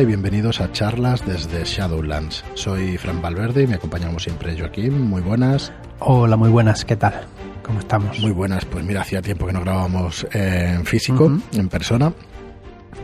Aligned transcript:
y 0.00 0.06
bienvenidos 0.06 0.62
a 0.62 0.72
charlas 0.72 1.24
desde 1.26 1.64
Shadowlands. 1.64 2.44
Soy 2.54 2.96
Fran 2.96 3.20
Valverde 3.20 3.64
y 3.64 3.66
me 3.66 3.74
acompaña 3.74 4.06
como 4.06 4.18
siempre 4.18 4.58
Joaquín. 4.58 4.98
Muy 5.02 5.20
buenas. 5.20 5.70
Hola, 5.98 6.38
muy 6.38 6.48
buenas. 6.48 6.86
¿Qué 6.86 6.96
tal? 6.96 7.12
¿Cómo 7.62 7.80
estamos? 7.80 8.18
Muy 8.18 8.32
buenas. 8.32 8.64
Pues 8.64 8.86
mira, 8.86 9.02
hacía 9.02 9.20
tiempo 9.20 9.46
que 9.46 9.52
no 9.52 9.60
grabábamos 9.60 10.26
en 10.32 10.86
físico, 10.86 11.30
en 11.52 11.68
persona. 11.68 12.10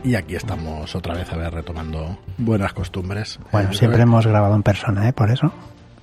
Y 0.02 0.14
aquí 0.14 0.34
estamos 0.34 0.94
otra 0.94 1.14
vez 1.14 1.30
a 1.30 1.36
ver 1.36 1.52
retomando 1.52 2.18
buenas 2.38 2.72
costumbres. 2.72 3.38
Bueno, 3.52 3.74
siempre 3.74 4.02
hemos 4.02 4.26
grabado 4.26 4.54
en 4.54 4.62
persona, 4.62 5.08
¿eh? 5.10 5.12
Por 5.12 5.30
eso. 5.30 5.52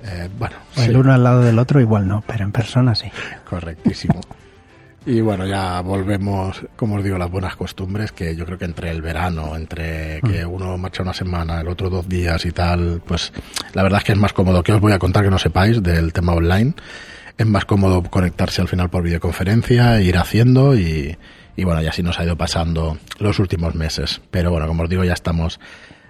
Eh, 0.04 0.30
bueno, 0.38 0.56
el 0.78 0.92
sí. 0.92 0.96
uno 0.96 1.14
al 1.14 1.24
lado 1.24 1.42
del 1.42 1.58
otro 1.58 1.82
igual 1.82 2.08
no, 2.08 2.24
pero 2.28 2.44
en 2.44 2.52
persona 2.52 2.94
sí. 2.94 3.12
Correctísimo. 3.50 4.22
Y 5.08 5.22
bueno, 5.22 5.46
ya 5.46 5.82
volvemos, 5.82 6.66
como 6.76 6.96
os 6.96 7.04
digo, 7.04 7.20
las 7.20 7.30
buenas 7.30 7.56
costumbres, 7.56 8.12
que 8.12 8.36
yo 8.36 8.44
creo 8.44 8.58
que 8.58 8.66
entre 8.66 8.90
el 8.90 9.04
verano, 9.04 9.56
entre 9.56 10.20
que 10.22 10.44
uno 10.44 10.80
marcha 10.80 11.04
una 11.04 11.14
semana, 11.14 11.62
el 11.62 11.68
otro 11.68 11.92
dos 11.92 12.10
días 12.10 12.44
y 12.46 12.52
tal, 12.52 13.04
pues 13.06 13.32
la 13.74 13.84
verdad 13.84 14.00
es 14.00 14.04
que 14.04 14.14
es 14.14 14.18
más 14.18 14.34
cómodo. 14.34 14.64
que 14.64 14.74
os 14.74 14.82
voy 14.82 14.94
a 14.94 15.00
contar 15.00 15.24
que 15.24 15.30
no 15.30 15.38
sepáis 15.38 15.84
del 15.84 16.12
tema 16.12 16.34
online? 16.34 16.74
Es 17.38 17.46
más 17.46 17.66
cómodo 17.66 18.02
conectarse 18.02 18.62
al 18.62 18.68
final 18.68 18.90
por 18.90 19.04
videoconferencia, 19.04 20.02
ir 20.02 20.18
haciendo 20.18 20.76
y, 20.76 21.16
y 21.56 21.64
bueno, 21.64 21.84
ya 21.84 21.92
así 21.92 22.02
nos 22.02 22.20
ha 22.20 22.24
ido 22.24 22.36
pasando 22.36 22.98
los 23.20 23.38
últimos 23.38 23.76
meses. 23.76 24.22
Pero 24.32 24.50
bueno, 24.50 24.68
como 24.68 24.84
os 24.84 24.90
digo, 24.90 25.04
ya 25.04 25.14
estamos 25.14 25.60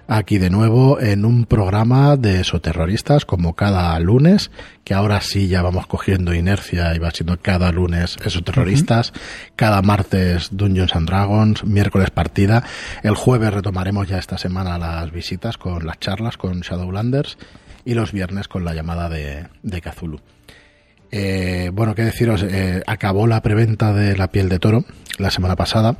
aquí 0.08 0.38
de 0.38 0.50
nuevo 0.50 1.00
en 1.00 1.24
un 1.24 1.46
programa 1.46 2.16
de 2.16 2.40
esoterroristas 2.40 3.24
como 3.24 3.54
cada 3.54 3.98
lunes, 3.98 4.50
que 4.84 4.94
ahora 4.94 5.20
sí 5.20 5.48
ya 5.48 5.62
vamos 5.62 5.86
cogiendo 5.86 6.34
inercia 6.34 6.94
y 6.94 6.98
va 6.98 7.10
siendo 7.10 7.38
cada 7.40 7.72
lunes 7.72 8.16
esoterroristas, 8.24 9.12
cada 9.56 9.82
martes 9.82 10.50
Dungeons 10.52 10.94
and 10.94 11.08
Dragons, 11.08 11.64
miércoles 11.64 12.10
partida, 12.10 12.64
el 13.02 13.14
jueves 13.14 13.52
retomaremos 13.52 14.08
ya 14.08 14.18
esta 14.18 14.38
semana 14.38 14.78
las 14.78 15.10
visitas 15.10 15.58
con 15.58 15.86
las 15.86 15.98
charlas 15.98 16.36
con 16.36 16.60
Shadowlanders 16.60 17.38
y 17.84 17.94
los 17.94 18.12
viernes 18.12 18.48
con 18.48 18.64
la 18.64 18.74
llamada 18.74 19.08
de, 19.08 19.46
de 19.62 19.80
Cthulhu. 19.80 20.20
Eh, 21.10 21.70
bueno, 21.72 21.94
qué 21.94 22.02
deciros, 22.02 22.42
eh, 22.42 22.82
acabó 22.86 23.26
la 23.26 23.40
preventa 23.40 23.92
de 23.92 24.16
la 24.16 24.30
piel 24.30 24.48
de 24.48 24.58
toro 24.58 24.84
la 25.18 25.30
semana 25.30 25.56
pasada, 25.56 25.96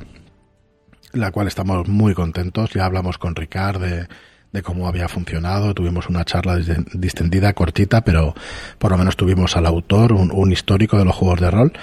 la 1.13 1.31
cual 1.31 1.47
estamos 1.47 1.87
muy 1.87 2.13
contentos. 2.13 2.71
Ya 2.73 2.85
hablamos 2.85 3.17
con 3.17 3.35
Ricard 3.35 3.81
de, 3.81 4.07
de 4.51 4.61
cómo 4.61 4.87
había 4.87 5.07
funcionado, 5.07 5.73
tuvimos 5.73 6.09
una 6.09 6.25
charla 6.25 6.57
dis- 6.57 6.85
distendida, 6.93 7.53
cortita, 7.53 8.01
pero 8.01 8.35
por 8.79 8.91
lo 8.91 8.97
menos 8.97 9.15
tuvimos 9.17 9.55
al 9.57 9.65
autor, 9.65 10.13
un, 10.13 10.31
un 10.31 10.51
histórico 10.51 10.97
de 10.97 11.05
los 11.05 11.15
juegos 11.15 11.39
de 11.39 11.51
rol. 11.51 11.73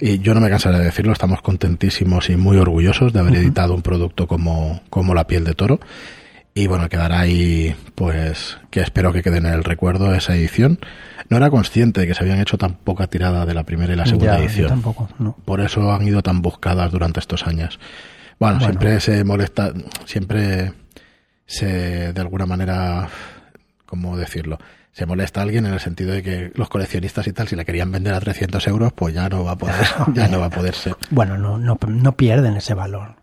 Y 0.00 0.18
yo 0.18 0.34
no 0.34 0.40
me 0.40 0.50
cansaré 0.50 0.78
de 0.78 0.84
decirlo, 0.86 1.12
estamos 1.12 1.42
contentísimos 1.42 2.28
y 2.28 2.36
muy 2.36 2.56
orgullosos 2.56 3.12
de 3.12 3.20
haber 3.20 3.36
editado 3.36 3.72
un 3.74 3.82
producto 3.82 4.26
como, 4.26 4.82
como 4.90 5.14
La 5.14 5.28
piel 5.28 5.44
de 5.44 5.54
toro. 5.54 5.78
Y 6.54 6.66
bueno, 6.66 6.88
quedará 6.88 7.20
ahí, 7.20 7.74
pues, 7.94 8.58
que 8.70 8.80
espero 8.80 9.12
que 9.12 9.22
quede 9.22 9.38
en 9.38 9.46
el 9.46 9.64
recuerdo 9.64 10.12
esa 10.14 10.34
edición. 10.34 10.80
No 11.30 11.36
era 11.38 11.48
consciente 11.50 12.00
de 12.00 12.06
que 12.08 12.14
se 12.14 12.22
habían 12.24 12.40
hecho 12.40 12.58
tan 12.58 12.74
poca 12.74 13.06
tirada 13.06 13.46
de 13.46 13.54
la 13.54 13.62
primera 13.62 13.92
y 13.92 13.96
la 13.96 14.04
segunda 14.04 14.32
Ya, 14.32 14.38
yo 14.38 14.44
edición. 14.44 14.68
tampoco, 14.68 15.08
no. 15.18 15.36
Por 15.46 15.60
eso 15.60 15.90
han 15.92 16.06
ido 16.06 16.20
tan 16.22 16.42
buscadas 16.42 16.90
durante 16.90 17.20
estos 17.20 17.46
años. 17.46 17.78
Bueno, 18.38 18.56
Bueno. 18.58 18.60
siempre 18.60 19.00
se 19.00 19.24
molesta, 19.24 19.72
siempre 20.04 20.72
se, 21.46 22.12
de 22.12 22.20
alguna 22.20 22.46
manera, 22.46 23.08
¿cómo 23.86 24.16
decirlo? 24.16 24.58
Se 24.92 25.06
molesta 25.06 25.40
a 25.40 25.44
alguien 25.44 25.64
en 25.66 25.72
el 25.72 25.80
sentido 25.80 26.12
de 26.12 26.22
que 26.22 26.52
los 26.54 26.68
coleccionistas 26.68 27.26
y 27.26 27.32
tal, 27.32 27.48
si 27.48 27.56
la 27.56 27.64
querían 27.64 27.90
vender 27.90 28.12
a 28.14 28.20
300 28.20 28.66
euros, 28.68 28.92
pues 28.92 29.14
ya 29.14 29.28
no 29.28 29.44
va 29.44 29.52
a 29.52 29.56
poder, 29.58 29.74
ya 30.14 30.28
no 30.28 30.40
va 30.40 30.46
a 30.46 30.50
poder 30.50 30.74
ser. 30.74 30.96
Bueno, 31.10 31.38
no, 31.38 31.56
no, 31.58 31.78
no 31.86 32.12
pierden 32.12 32.56
ese 32.56 32.74
valor. 32.74 33.14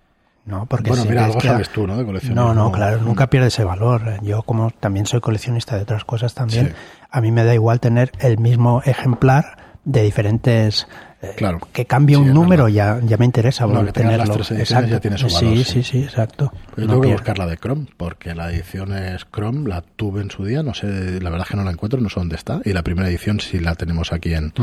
No, 0.46 0.66
porque 0.66 0.90
Bueno, 0.90 1.04
si 1.04 1.10
mira, 1.10 1.26
algo 1.26 1.40
sabes 1.42 1.70
tú, 1.70 1.86
¿no? 1.86 1.96
De 1.96 2.04
coleccionismo. 2.06 2.44
No, 2.44 2.54
no, 2.56 2.72
claro, 2.72 3.00
nunca 3.02 3.28
pierde 3.30 3.50
ese 3.50 3.64
valor. 3.64 4.20
Yo 4.24 4.42
como 4.42 4.72
también 4.72 5.06
soy 5.06 5.20
coleccionista 5.20 5.76
de 5.76 5.84
otras 5.84 6.06
cosas 6.06 6.34
también, 6.34 6.68
Sí. 6.70 6.74
a 7.12 7.22
mí 7.22 7.32
me 7.32 7.44
da 7.44 7.54
igual 7.54 7.80
tener 7.80 8.12
el 8.20 8.40
mismo 8.40 8.82
ejemplar 8.84 9.58
de 9.86 10.02
diferentes 10.02 10.88
Claro. 11.36 11.60
que 11.74 11.86
cambie 11.86 12.16
Sí, 12.16 12.22
un 12.22 12.34
número 12.34 12.70
ya 12.70 13.00
ya 13.04 13.18
me 13.18 13.26
interesa 13.26 13.66
No, 13.68 13.84
que 13.86 13.92
tengas 13.92 14.14
tenerlo. 14.14 14.26
las 14.36 14.48
tres 14.48 14.52
ediciones 14.60 14.90
ya 14.90 15.00
tiene 15.02 15.18
su 15.18 15.28
valor, 15.28 15.58
sí, 15.58 15.64
sí. 15.66 15.84
sí, 15.84 16.04
exacto. 16.04 16.52
Yo 16.78 16.84
No 16.86 16.88
tengo 16.94 17.02
que 17.02 17.12
buscar 17.12 17.38
la 17.38 17.46
de 17.46 17.58
Chrome, 17.58 17.88
porque 17.98 18.34
la 18.36 18.50
edición 18.52 18.94
es 18.94 19.26
Chrome, 19.30 19.68
la 19.68 19.82
tuve 19.82 20.22
en 20.22 20.32
su 20.32 20.46
día, 20.46 20.64
no 20.64 20.74
sé, 20.74 20.88
la 21.20 21.30
verdad 21.30 21.46
es 21.46 21.52
que 21.52 21.58
no 21.58 21.64
la 21.66 21.72
encuentro, 21.72 22.00
no 22.00 22.10
sé 22.10 22.20
dónde 22.22 22.36
está, 22.36 22.62
y 22.64 22.72
la 22.72 22.84
primera 22.84 23.10
edición 23.10 23.40
sí 23.42 23.60
la 23.60 23.76
tenemos 23.76 24.14
aquí 24.14 24.34
en, 24.34 24.54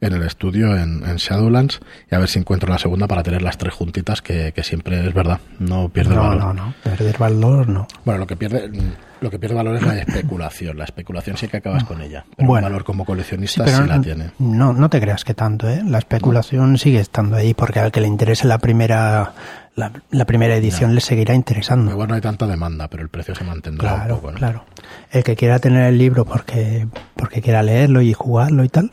en 0.00 0.12
el 0.12 0.22
estudio, 0.22 0.76
en, 0.76 1.02
en 1.06 1.16
Shadowlands, 1.16 1.80
y 2.10 2.14
a 2.14 2.18
ver 2.18 2.28
si 2.28 2.38
encuentro 2.38 2.68
la 2.70 2.78
segunda 2.78 3.06
para 3.06 3.22
tener 3.22 3.42
las 3.42 3.56
tres 3.58 3.74
juntitas, 3.74 4.22
que, 4.22 4.52
que 4.52 4.62
siempre 4.62 5.06
es 5.06 5.14
verdad, 5.14 5.40
no 5.58 5.88
pierde 5.88 6.14
No, 6.14 6.22
valor. 6.28 6.38
no, 6.44 6.52
no, 6.54 6.74
perder 6.82 7.16
valor 7.18 7.68
no. 7.68 7.86
Bueno, 8.04 8.18
lo 8.20 8.26
que 8.26 8.36
pierde 8.36 8.70
lo 9.18 9.30
que 9.30 9.38
pierde 9.38 9.54
valor 9.56 9.76
es 9.76 9.82
la 9.82 9.96
especulación, 9.98 10.76
la 10.76 10.84
especulación 10.84 11.38
sí 11.38 11.48
que 11.48 11.56
acabas 11.56 11.84
con 11.84 12.02
ella, 12.02 12.26
pero 12.36 12.48
Bueno. 12.48 12.66
un 12.66 12.72
valor 12.72 12.84
como 12.84 13.06
coleccionista 13.06 13.66
Sí, 13.66 13.88
la 13.88 13.98
tiene. 14.02 14.30
No, 14.38 14.74
no 14.74 14.90
te 14.90 15.00
creas 15.00 15.24
que 15.24 15.32
tanto, 15.32 15.68
¿eh? 15.70 15.80
La 15.86 15.96
especulación 15.98 16.76
sigue 16.76 17.00
estando 17.00 17.36
ahí 17.36 17.54
porque 17.54 17.80
al 17.80 17.90
que 17.92 18.02
le 18.02 18.08
interese 18.08 18.46
la 18.46 18.58
primera 18.58 19.32
la, 19.74 19.92
la 20.10 20.24
primera 20.26 20.54
edición 20.56 20.94
le 20.94 21.00
seguirá 21.00 21.34
interesando. 21.34 21.90
Igual 21.90 22.08
no 22.08 22.14
hay 22.14 22.20
tanta 22.20 22.46
demanda, 22.46 22.88
pero 22.88 23.02
el 23.02 23.08
precio 23.08 23.34
se 23.34 23.44
mantendrá 23.44 23.88
Claro, 23.94 24.14
un 24.16 24.20
poco, 24.20 24.32
¿no? 24.32 24.38
claro. 24.38 24.64
El 25.10 25.24
que 25.24 25.34
quiera 25.34 25.58
tener 25.60 25.86
el 25.86 25.96
libro 25.98 26.26
porque 26.26 26.86
porque 27.14 27.40
quiera 27.40 27.62
leerlo 27.62 28.02
y 28.02 28.12
jugarlo 28.12 28.64
y 28.64 28.68
tal, 28.68 28.90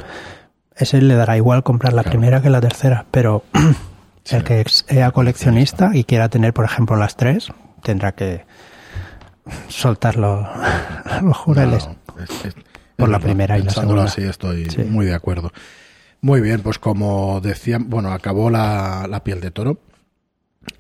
ese 0.76 1.02
le 1.02 1.16
dará 1.16 1.38
igual 1.38 1.64
comprar 1.64 1.94
la 1.94 2.04
Claro. 2.04 2.18
primera 2.18 2.42
que 2.42 2.50
la 2.50 2.62
tercera, 2.62 3.06
pero 3.12 3.44
Sí. 4.24 4.36
el 4.38 4.44
que 4.44 4.64
sea 4.70 5.12
coleccionista 5.12 5.92
y 5.94 6.04
quiera 6.06 6.30
tener, 6.30 6.54
por 6.54 6.66
ejemplo, 6.66 6.96
las 6.96 7.18
tres, 7.18 7.50
tendrá 7.84 8.14
que 8.14 8.46
soltar 9.68 10.16
los, 10.18 10.48
los 11.22 11.38
jureles. 11.38 11.88
No, 11.88 12.24
es- 12.24 12.46
es- 12.46 12.54
Por 12.96 13.08
es 13.10 13.12
la 13.12 13.18
verdad. 13.18 13.22
primera 13.22 13.58
y 13.58 13.64
la 13.64 13.72
segunda. 13.72 14.04
así 14.06 14.22
estoy 14.24 14.70
Sí. 14.70 14.84
muy 14.84 15.06
de 15.06 15.14
acuerdo. 15.16 15.52
Muy 16.22 16.40
bien, 16.42 16.62
pues 16.62 16.80
como 16.80 17.42
decía, 17.42 17.80
bueno, 17.82 18.14
acabó 18.14 18.50
la, 18.50 19.08
la 19.10 19.24
piel 19.24 19.42
de 19.42 19.52
toro. 19.52 19.80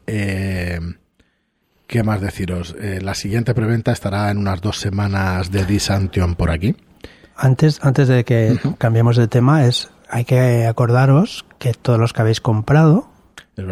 Eh, 0.07 0.79
¿Qué 1.87 2.01
más 2.03 2.21
deciros? 2.21 2.75
Eh, 2.79 2.99
la 3.01 3.13
siguiente 3.13 3.53
preventa 3.53 3.91
estará 3.91 4.31
en 4.31 4.37
unas 4.37 4.61
dos 4.61 4.79
semanas 4.79 5.51
de 5.51 5.65
Disantion 5.65 6.35
por 6.35 6.49
aquí. 6.49 6.75
Antes, 7.35 7.79
antes 7.83 8.07
de 8.07 8.23
que 8.23 8.59
cambiemos 8.77 9.17
de 9.17 9.27
tema, 9.27 9.65
es 9.65 9.89
hay 10.09 10.25
que 10.25 10.67
acordaros 10.67 11.45
que 11.57 11.73
todos 11.73 11.99
los 11.99 12.13
que 12.13 12.21
habéis 12.21 12.41
comprado 12.41 13.09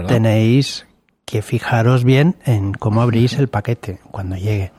tenéis 0.07 0.87
que 1.25 1.41
fijaros 1.41 2.03
bien 2.03 2.35
en 2.45 2.73
cómo 2.73 3.01
abrís 3.01 3.33
el 3.33 3.47
paquete 3.47 3.99
cuando 4.09 4.35
llegue. 4.35 4.71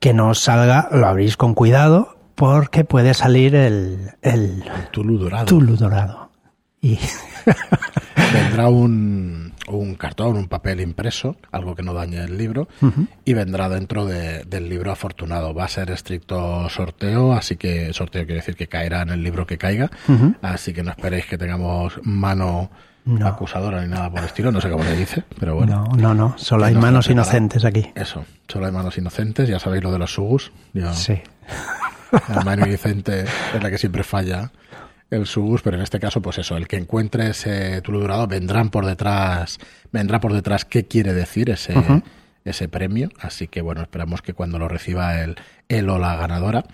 Que 0.00 0.14
no 0.14 0.30
os 0.30 0.40
salga, 0.40 0.88
lo 0.90 1.06
abrís 1.06 1.36
con 1.36 1.54
cuidado, 1.54 2.16
porque 2.34 2.84
puede 2.84 3.14
salir 3.14 3.54
el, 3.54 4.12
el 4.22 4.64
Tulu 4.90 5.18
dorado. 5.18 5.46
Tulu 5.46 5.76
dorado. 5.76 6.30
Y 6.80 6.98
Vendrá 8.32 8.68
un, 8.68 9.43
un 9.68 9.94
cartón, 9.94 10.36
un 10.36 10.48
papel 10.48 10.80
impreso, 10.80 11.36
algo 11.52 11.74
que 11.74 11.82
no 11.82 11.94
dañe 11.94 12.22
el 12.22 12.36
libro, 12.38 12.68
y 13.24 13.34
vendrá 13.34 13.68
dentro 13.68 14.04
de- 14.06 14.44
del 14.44 14.68
libro 14.68 14.92
afortunado. 14.92 15.54
Va 15.54 15.64
a 15.64 15.68
ser 15.68 15.90
estricto 15.90 16.68
sorteo, 16.68 17.32
así 17.32 17.56
que 17.56 17.92
sorteo 17.92 18.24
quiere 18.24 18.40
decir 18.40 18.56
que 18.56 18.66
caerá 18.68 19.02
en 19.02 19.10
el 19.10 19.22
libro 19.22 19.46
que 19.46 19.58
caiga, 19.58 19.90
así 20.42 20.72
que 20.72 20.82
no 20.82 20.90
esperéis 20.90 21.26
que 21.26 21.38
tengamos 21.38 21.98
mano 22.02 22.70
No. 23.06 23.26
acusadora 23.26 23.82
ni 23.82 23.88
nada 23.88 24.08
por 24.10 24.20
el 24.20 24.24
estilo, 24.26 24.50
no 24.50 24.60
sé 24.60 24.70
cómo 24.70 24.82
le 24.84 24.96
dice, 24.96 25.24
pero 25.38 25.54
bueno. 25.56 25.84
no, 25.90 25.96
no, 25.96 26.14
no, 26.14 26.34
solo 26.38 26.64
hay 26.64 26.74
manos 26.74 27.08
inocentes 27.10 27.64
aquí. 27.64 27.90
Eso, 27.94 28.24
solo 28.48 28.66
hay 28.66 28.72
manos 28.72 28.96
inocentes, 28.96 29.48
ya 29.48 29.58
sabéis 29.58 29.82
lo 29.82 29.92
de 29.92 29.98
los 29.98 30.12
sugus. 30.14 30.52
Yo- 30.72 30.92
Sí. 30.94 31.20
La 32.28 32.42
mano 32.42 32.66
inocente 32.66 33.24
es 33.54 33.62
la 33.62 33.70
que 33.70 33.76
siempre 33.78 34.04
falla 34.04 34.50
el 35.10 35.26
subus, 35.26 35.62
pero 35.62 35.76
en 35.76 35.82
este 35.82 36.00
caso, 36.00 36.20
pues 36.20 36.38
eso, 36.38 36.56
el 36.56 36.66
que 36.66 36.76
encuentre 36.76 37.30
ese 37.30 37.80
Tulu 37.82 38.00
dorado 38.00 38.26
vendrán 38.26 38.70
por 38.70 38.86
detrás, 38.86 39.58
vendrá 39.92 40.20
por 40.20 40.32
detrás 40.32 40.64
qué 40.64 40.86
quiere 40.86 41.12
decir 41.12 41.50
ese, 41.50 41.74
ese 42.44 42.68
premio. 42.68 43.10
Así 43.20 43.48
que 43.48 43.60
bueno, 43.62 43.82
esperamos 43.82 44.22
que 44.22 44.34
cuando 44.34 44.58
lo 44.58 44.68
reciba 44.68 45.20
el, 45.20 45.36
él 45.68 45.88
o 45.88 45.98
la 45.98 46.16
ganadora, 46.16 46.64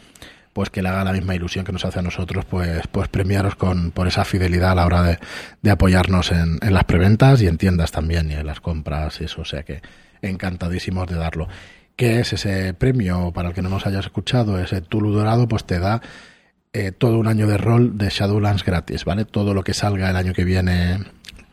pues 0.52 0.70
que 0.70 0.82
le 0.82 0.88
haga 0.88 1.04
la 1.04 1.12
misma 1.12 1.34
ilusión 1.34 1.64
que 1.64 1.72
nos 1.72 1.84
hace 1.84 2.00
a 2.00 2.02
nosotros, 2.02 2.44
pues, 2.44 2.86
pues 2.90 3.08
premiaros 3.08 3.54
con, 3.54 3.92
por 3.92 4.08
esa 4.08 4.24
fidelidad 4.24 4.72
a 4.72 4.74
la 4.74 4.86
hora 4.86 5.02
de, 5.02 5.18
de 5.62 5.70
apoyarnos 5.70 6.32
en, 6.32 6.58
en 6.60 6.74
las 6.74 6.84
preventas 6.84 7.40
y 7.42 7.46
en 7.46 7.58
tiendas 7.58 7.92
también 7.92 8.30
y 8.30 8.34
en 8.34 8.46
las 8.46 8.60
compras 8.60 9.20
y 9.20 9.24
eso, 9.24 9.42
o 9.42 9.44
sea 9.44 9.62
que 9.62 9.82
encantadísimos 10.22 11.08
de 11.08 11.16
darlo. 11.16 11.48
¿Qué 11.96 12.20
es 12.20 12.32
ese 12.32 12.72
premio? 12.72 13.30
Para 13.32 13.50
el 13.50 13.54
que 13.54 13.62
no 13.62 13.68
nos 13.68 13.86
hayas 13.86 14.06
escuchado, 14.06 14.58
ese 14.58 14.80
Tulu 14.80 15.12
Dorado, 15.12 15.46
pues 15.46 15.64
te 15.64 15.78
da 15.78 16.00
eh, 16.72 16.92
todo 16.92 17.18
un 17.18 17.26
año 17.26 17.46
de 17.46 17.58
rol 17.58 17.98
de 17.98 18.08
Shadowlands 18.08 18.64
gratis, 18.64 19.04
¿vale? 19.04 19.24
Todo 19.24 19.54
lo 19.54 19.64
que 19.64 19.74
salga 19.74 20.10
el 20.10 20.16
año 20.16 20.32
que 20.32 20.44
viene 20.44 20.98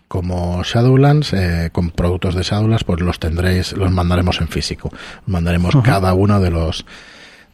como 0.07 0.63
Shadowlands, 0.63 1.33
eh, 1.33 1.69
con 1.71 1.89
productos 1.89 2.35
de 2.35 2.43
Shadowlands, 2.43 2.83
pues 2.83 3.01
los 3.01 3.19
tendréis, 3.19 3.73
los 3.73 3.91
mandaremos 3.91 4.39
en 4.41 4.47
físico. 4.47 4.91
Mandaremos 5.25 5.75
cada 5.83 6.13
uno 6.13 6.39
de 6.39 6.51
los 6.51 6.85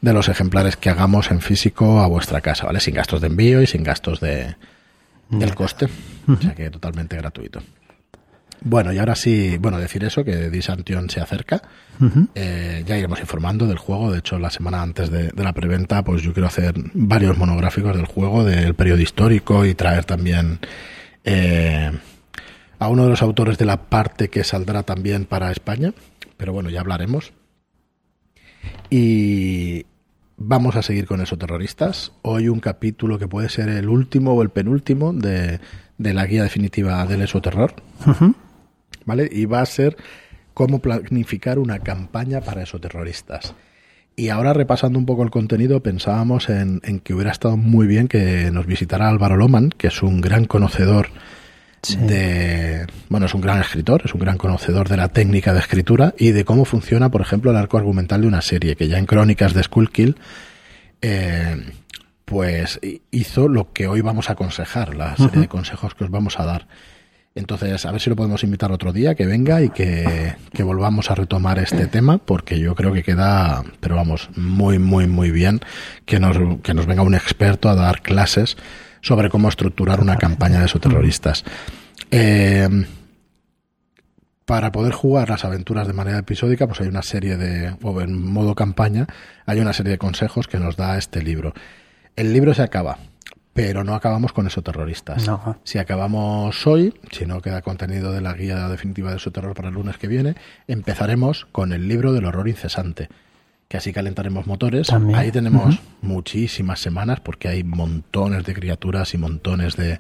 de 0.02 0.12
los 0.12 0.28
ejemplares 0.28 0.76
que 0.76 0.90
hagamos 0.90 1.32
en 1.32 1.40
físico 1.40 2.02
a 2.02 2.08
vuestra 2.08 2.42
casa, 2.42 2.66
¿vale? 2.66 2.82
Sin 2.82 2.94
gastos 2.96 3.22
de 3.22 3.28
envío 3.28 3.62
y 3.62 3.68
sin 3.68 3.84
gastos 3.84 4.20
de 4.20 4.56
del 5.30 5.56
coste. 5.56 5.88
O 6.28 6.36
sea 6.36 6.54
que 6.54 6.70
totalmente 6.70 7.16
gratuito. 7.16 7.62
Bueno, 8.66 8.94
y 8.94 8.98
ahora 8.98 9.16
sí, 9.16 9.58
bueno, 9.58 9.78
decir 9.78 10.06
eso, 10.06 10.24
que 10.24 10.50
Disantion 10.50 11.10
se 11.10 11.20
acerca. 11.20 11.62
Eh, 12.34 12.84
ya 12.86 12.98
iremos 12.98 13.20
informando 13.20 13.68
del 13.68 13.78
juego. 13.78 14.10
De 14.12 14.20
hecho, 14.20 14.40
la 14.40 14.50
semana 14.50 14.82
antes 14.82 15.12
de, 15.12 15.32
la 15.36 15.52
preventa, 15.52 16.04
pues 16.04 16.22
yo 16.22 16.32
quiero 16.32 16.48
hacer 16.48 16.74
varios 16.94 17.38
monográficos 17.38 17.96
del 17.96 18.06
juego, 18.06 18.46
del 18.46 18.74
periodo 18.74 19.02
histórico 19.02 19.66
y 19.66 19.74
traer 19.76 20.06
también 20.06 20.60
eh, 21.26 21.92
a 22.80 22.88
uno 22.88 23.04
de 23.04 23.10
los 23.10 23.22
autores 23.22 23.58
de 23.58 23.66
la 23.66 23.90
parte 23.90 24.30
que 24.30 24.46
saldrá 24.46 24.84
también 24.84 25.26
para 25.26 25.52
España. 25.52 25.94
Pero 26.38 26.54
bueno, 26.54 26.70
ya 26.70 26.80
hablaremos. 26.80 27.34
Y 28.90 29.86
vamos 30.38 30.78
a 30.78 30.84
seguir 30.84 31.06
con 31.06 31.20
esos 31.20 31.38
terroristas. 31.38 32.14
Hoy 32.22 32.48
un 32.48 32.62
capítulo 32.62 33.20
que 33.20 33.28
puede 33.28 33.50
ser 33.50 33.68
el 33.68 33.90
último 33.90 34.34
o 34.34 34.42
el 34.42 34.52
penúltimo 34.52 35.12
de, 35.12 35.60
la 35.98 36.26
guía 36.26 36.44
definitiva 36.44 37.06
del 37.06 37.24
esoterror. 37.24 37.76
¿Vale? 39.06 39.30
Y 39.32 39.46
va 39.46 39.62
a 39.62 39.66
ser 39.66 39.98
cómo 40.54 40.80
planificar 40.80 41.60
una 41.60 41.80
campaña 41.80 42.42
para 42.42 42.64
esos 42.64 42.82
terroristas. 42.82 43.56
Y 44.16 44.30
ahora 44.30 44.54
repasando 44.54 45.00
un 45.00 45.06
poco 45.06 45.24
el 45.24 45.32
contenido, 45.32 45.82
pensábamos 45.82 46.50
en, 46.50 46.80
que 47.04 47.14
hubiera 47.14 47.32
estado 47.32 47.58
muy 47.58 47.88
bien 47.88 48.08
que 48.08 48.52
nos 48.52 48.68
visitara 48.68 49.10
Álvaro 49.10 49.38
Loman, 49.38 49.70
que 49.70 49.88
es 49.88 50.04
un 50.04 50.22
gran 50.22 50.46
conocedor 50.46 51.10
de, 52.00 52.86
bueno, 53.10 53.26
es 53.26 53.34
un 53.34 53.42
gran 53.42 53.60
escritor, 53.60 54.04
es 54.06 54.14
un 54.14 54.22
gran 54.22 54.38
conocedor 54.38 54.88
de 54.88 54.98
la 54.98 55.10
técnica 55.10 55.52
de 55.52 55.60
escritura 55.60 56.14
y 56.18 56.32
de 56.32 56.46
cómo 56.46 56.64
funciona, 56.64 57.10
por 57.10 57.22
ejemplo, 57.22 57.50
el 57.50 57.58
arco 57.58 57.78
argumental 57.78 58.22
de 58.22 58.28
una 58.28 58.42
serie, 58.42 58.76
que 58.76 58.88
ya 58.88 59.00
en 59.00 59.08
Crónicas 59.08 59.54
de 59.54 59.64
Skullkill, 59.64 60.16
eh, 61.02 61.58
pues 62.24 62.80
hizo 63.12 63.48
lo 63.48 63.74
que 63.74 63.88
hoy 63.88 64.02
vamos 64.02 64.30
a 64.30 64.34
aconsejar, 64.34 64.96
la 64.96 65.18
serie 65.18 65.42
de 65.42 65.48
consejos 65.48 65.96
que 65.96 66.04
os 66.04 66.12
vamos 66.12 66.40
a 66.40 66.46
dar. 66.46 66.68
Entonces, 67.36 67.86
a 67.86 67.92
ver 67.92 68.00
si 68.00 68.12
lo 68.12 68.16
podemos 68.16 68.44
invitar 68.44 68.72
otro 68.72 68.94
día, 68.94 69.16
que 69.16 69.26
venga 69.26 69.62
y 69.62 69.70
que, 69.70 70.36
volvamos 70.64 71.10
a 71.10 71.16
retomar 71.16 71.58
este 71.58 71.88
tema, 71.88 72.20
porque 72.20 72.60
yo 72.60 72.76
creo 72.76 72.94
que 72.94 73.02
queda, 73.02 73.64
pero 73.80 73.96
vamos, 73.96 74.30
muy, 74.36 74.78
muy, 74.78 75.08
muy 75.08 75.32
bien 75.32 75.60
que 76.06 76.20
nos, 76.20 76.38
que 76.62 76.76
nos 76.76 76.86
venga 76.86 77.02
un 77.02 77.16
experto 77.16 77.70
a 77.70 77.76
dar 77.76 78.02
clases 78.04 78.56
sobre 79.02 79.30
cómo 79.30 79.50
estructurar 79.50 80.00
una 80.00 80.18
campaña 80.18 80.60
de 80.60 80.66
esos 80.66 80.80
terroristas. 80.80 81.44
Eh, 82.12 82.86
para 84.46 84.72
poder 84.72 84.94
jugar 84.94 85.30
las 85.30 85.46
aventuras 85.46 85.88
de 85.88 85.94
manera 85.94 86.20
episódica, 86.20 86.68
pues 86.68 86.82
hay 86.82 86.88
una 86.88 87.02
serie 87.02 87.38
de, 87.38 87.76
o 87.82 88.02
en 88.02 88.22
modo 88.22 88.54
campaña, 88.56 89.08
hay 89.46 89.60
una 89.60 89.74
serie 89.74 89.94
de 89.94 89.98
consejos 89.98 90.48
que 90.48 90.60
nos 90.60 90.76
da 90.76 90.98
este 90.98 91.24
libro. 91.24 91.54
El 92.16 92.34
libro 92.34 92.54
se 92.54 92.62
acaba, 92.62 93.00
pero 93.54 93.84
no 93.84 93.94
acabamos 93.94 94.34
con 94.34 94.48
esos 94.48 94.64
terroristas. 94.64 95.30
Si 95.64 95.78
acabamos 95.78 96.66
hoy, 96.66 96.94
si 97.12 97.26
no 97.26 97.42
queda 97.42 97.62
contenido 97.62 98.12
de 98.12 98.22
la 98.22 98.34
guía 98.34 98.68
definitiva 98.68 99.12
de 99.12 99.20
su 99.20 99.32
terror 99.32 99.54
para 99.54 99.70
el 99.70 99.76
lunes 99.76 99.98
que 99.98 100.08
viene, 100.08 100.36
empezaremos 100.68 101.46
con 101.52 101.72
el 101.72 101.88
libro 101.88 102.14
del 102.14 102.26
horror 102.26 102.48
incesante, 102.48 103.10
que 103.68 103.78
así 103.78 103.94
calentaremos 103.94 104.48
motores. 104.48 104.92
Ahí 105.14 105.32
tenemos 105.32 105.80
muchísimas 106.02 106.80
semanas 106.80 107.20
porque 107.20 107.48
hay 107.48 107.64
montones 107.64 108.44
de 108.44 108.54
criaturas 108.56 109.14
y 109.14 109.20
montones 109.20 109.76
de, 109.78 110.00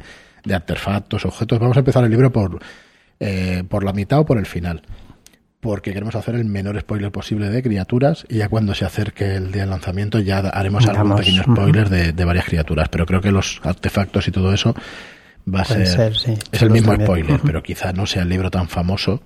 artefactos, 0.51 1.25
objetos. 1.25 1.59
Vamos 1.59 1.77
a 1.77 1.81
empezar 1.81 2.03
el 2.03 2.09
libro 2.09 2.31
por, 2.31 2.59
eh, 3.19 3.63
por 3.69 3.83
la 3.83 3.93
mitad 3.93 4.19
o 4.19 4.25
por 4.25 4.39
el 4.39 4.47
final 4.47 4.81
porque 5.63 5.93
queremos 5.93 6.13
hacer 6.15 6.35
el 6.35 6.43
menor 6.43 6.79
spoiler 6.79 7.09
posible 7.09 7.49
de 7.49 7.63
criaturas 7.63 8.25
y 8.29 8.39
ya 8.39 8.49
cuando 8.49 8.75
se 8.75 8.83
acerque 8.83 9.35
el 9.35 9.53
día 9.53 9.61
del 9.61 9.69
lanzamiento 9.71 10.19
ya 10.19 10.39
haremos 10.39 10.85
algún 10.85 11.15
pequeño 11.15 11.41
spoiler 11.43 11.89
de, 11.89 12.25
varias 12.25 12.45
criaturas, 12.45 12.89
pero 12.89 13.05
creo 13.05 13.21
que 13.21 13.31
los 13.31 13.61
artefactos 13.63 14.27
y 14.27 14.31
todo 14.31 14.53
eso 14.53 14.75
va 15.51 15.61
a 15.61 15.65
ser, 15.65 16.11
es 16.51 16.61
el 16.61 16.69
mismo 16.69 16.93
spoiler, 16.93 17.39
pero 17.43 17.63
quizá 17.63 17.93
no 17.93 18.05
sea 18.05 18.23
el 18.23 18.29
libro 18.29 18.51
tan 18.51 18.67
famoso 18.67 19.23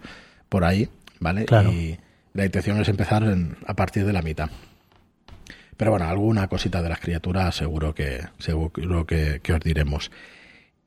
por 0.47 0.63
ahí, 0.63 0.87
¿vale? 1.19 1.45
Y 1.71 1.97
la 2.33 2.45
intención 2.45 2.79
es 2.79 2.87
empezar 2.87 3.23
a 3.65 3.73
partir 3.73 4.05
de 4.05 4.13
la 4.13 4.21
mitad. 4.21 4.49
Pero 5.75 5.91
bueno, 5.91 6.05
alguna 6.05 6.47
cosita 6.47 6.83
de 6.83 6.89
las 6.89 6.99
criaturas 6.99 7.55
seguro 7.55 7.95
que 7.95 8.21
seguro 8.37 9.05
que 9.05 9.41
os 9.53 9.59
diremos. 9.59 10.11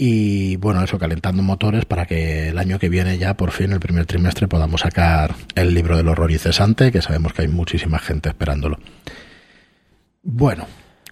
Y 0.02 0.56
bueno, 0.56 0.82
eso, 0.82 0.98
calentando 0.98 1.42
motores 1.42 1.84
para 1.84 2.06
que 2.06 2.48
el 2.48 2.58
año 2.58 2.78
que 2.78 2.88
viene 2.88 3.18
ya, 3.18 3.34
por 3.34 3.50
fin, 3.50 3.70
el 3.70 3.80
primer 3.80 4.06
trimestre, 4.06 4.48
podamos 4.48 4.80
sacar 4.80 5.34
el 5.54 5.74
libro 5.74 5.94
del 5.98 6.08
horror 6.08 6.30
incesante, 6.30 6.90
que 6.90 7.02
sabemos 7.02 7.34
que 7.34 7.42
hay 7.42 7.48
muchísima 7.48 7.98
gente 7.98 8.30
esperándolo. 8.30 8.78
Bueno, 10.22 10.64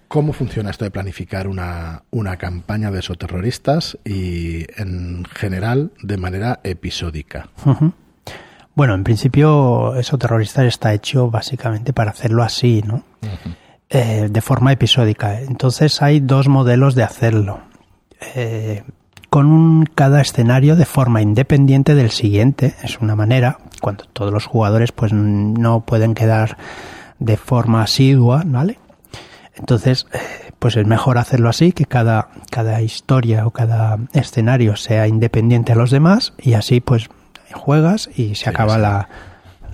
¿cómo 0.07 0.33
funciona 0.33 0.71
esto 0.71 0.85
de 0.85 0.89
planificar 0.89 1.47
una, 1.47 2.01
una 2.09 2.37
campaña 2.37 2.89
de 2.89 3.01
esos 3.01 3.19
terroristas 3.19 3.95
y 4.03 4.65
en 4.81 5.23
general 5.35 5.91
de 6.01 6.17
manera 6.17 6.59
episódica? 6.63 7.49
Bueno, 8.73 8.95
en 8.95 9.03
principio 9.03 9.97
eso 9.97 10.17
terrorista 10.17 10.65
está 10.65 10.95
hecho 10.95 11.29
básicamente 11.29 11.93
para 11.93 12.09
hacerlo 12.09 12.41
así, 12.41 12.81
¿no? 12.83 13.03
Eh, 13.91 14.29
de 14.31 14.41
forma 14.41 14.71
episódica. 14.71 15.41
Entonces 15.41 16.01
hay 16.01 16.21
dos 16.21 16.47
modelos 16.47 16.95
de 16.95 17.03
hacerlo. 17.03 17.68
Eh, 18.35 18.83
con 19.29 19.45
un, 19.45 19.85
cada 19.85 20.21
escenario 20.21 20.75
de 20.75 20.85
forma 20.85 21.21
independiente 21.21 21.95
del 21.95 22.11
siguiente. 22.11 22.75
Es 22.83 22.99
una 22.99 23.15
manera, 23.15 23.59
cuando 23.79 24.05
todos 24.05 24.33
los 24.33 24.45
jugadores 24.45 24.91
pues 24.91 25.13
no 25.13 25.81
pueden 25.81 26.15
quedar 26.15 26.57
de 27.19 27.37
forma 27.37 27.83
asidua, 27.83 28.43
¿vale? 28.45 28.79
Entonces, 29.55 30.07
eh, 30.13 30.19
pues 30.57 30.77
es 30.77 30.87
mejor 30.87 31.17
hacerlo 31.17 31.49
así, 31.49 31.73
que 31.73 31.85
cada, 31.85 32.29
cada 32.49 32.81
historia 32.81 33.45
o 33.45 33.51
cada 33.51 33.97
escenario 34.13 34.75
sea 34.75 35.07
independiente 35.07 35.73
a 35.73 35.75
los 35.75 35.91
demás 35.91 36.33
y 36.37 36.53
así 36.53 36.79
pues 36.79 37.09
juegas 37.53 38.09
y 38.15 38.35
se 38.35 38.49
acaba 38.49 38.77
la, 38.77 39.09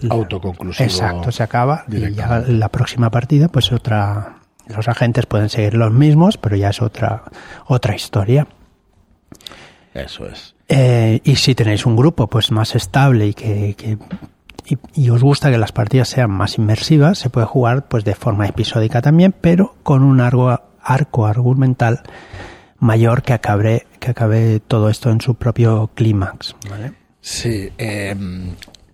autoconclusivo. 0.10 0.86
Exacto, 0.86 1.32
se 1.32 1.44
acaba 1.44 1.86
y 1.88 2.14
ya 2.14 2.44
la 2.48 2.70
próxima 2.70 3.10
partida 3.10 3.48
pues 3.48 3.72
otra 3.72 4.35
los 4.68 4.88
agentes 4.88 5.26
pueden 5.26 5.50
seguir 5.50 5.76
los 5.76 5.92
mismos, 5.92 6.38
pero 6.38 6.56
ya 6.56 6.70
es 6.70 6.82
otra, 6.82 7.24
otra 7.68 7.96
historia. 7.96 8.48
Eso 9.94 10.28
es. 10.28 10.56
Eh, 10.68 11.22
y 11.24 11.36
si 11.36 11.56
tenéis 11.56 11.86
un 11.86 11.96
grupo 11.96 12.28
pues 12.28 12.52
más 12.52 12.76
estable 12.76 13.28
y 13.28 13.34
que, 13.34 13.98
y, 14.96 15.10
os 15.10 15.22
gusta 15.22 15.52
que 15.52 15.58
las 15.58 15.72
partidas 15.72 16.10
sean 16.10 16.32
más 16.32 16.58
inmersivas, 16.58 17.20
se 17.20 17.30
puede 17.30 17.46
jugar 17.46 17.88
pues 17.88 18.04
de 18.04 18.16
forma 18.16 18.48
episódica 18.48 19.02
también, 19.02 19.34
pero 19.40 19.76
con 19.84 20.04
un 20.04 20.22
arco, 20.22 20.60
arco 20.82 21.26
argumental 21.28 22.02
mayor 22.80 23.22
que 23.22 23.34
acabe, 23.34 23.86
que 24.00 24.12
acabe 24.12 24.60
todo 24.60 24.90
esto 24.90 25.12
en 25.12 25.22
su 25.22 25.36
propio 25.36 25.92
clímax. 25.94 26.56
¿vale? 26.70 26.94
Sí, 27.22 27.70
eh, 27.78 28.16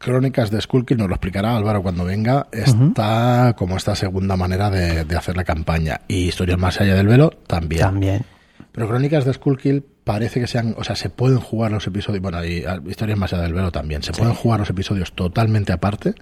Crónicas 0.01 0.49
de 0.49 0.59
Skullkill, 0.59 0.97
nos 0.97 1.07
lo 1.07 1.15
explicará 1.15 1.55
Álvaro 1.55 1.83
cuando 1.83 2.03
venga, 2.03 2.47
está 2.51 3.55
como 3.57 3.77
esta 3.77 3.95
segunda 3.95 4.35
manera 4.35 4.69
de, 4.69 5.05
hacer 5.15 5.37
la 5.37 5.43
campaña. 5.43 6.01
Y 6.07 6.27
Historias 6.27 6.57
más 6.57 6.81
allá 6.81 6.95
del 6.95 7.07
velo 7.07 7.29
también. 7.47 7.81
También. 7.81 8.25
Pero 8.71 8.87
Crónicas 8.87 9.25
de 9.25 9.33
Skullkill 9.33 9.83
parece 10.03 10.39
que 10.39 10.47
sean, 10.47 10.73
o 10.77 10.83
sea, 10.83 10.95
se 10.95 11.09
pueden 11.09 11.39
jugar 11.39 11.71
los 11.71 11.85
episodios, 11.85 12.21
bueno, 12.21 12.43
y 12.43 12.63
ah, 12.65 12.79
Historias 12.87 13.17
más 13.17 13.31
allá 13.33 13.43
del 13.43 13.53
velo 13.53 13.71
también, 13.71 14.01
se 14.01 14.11
pueden 14.11 14.33
jugar 14.33 14.59
los 14.59 14.69
episodios 14.69 15.13
totalmente 15.13 15.71
aparte 15.71 16.15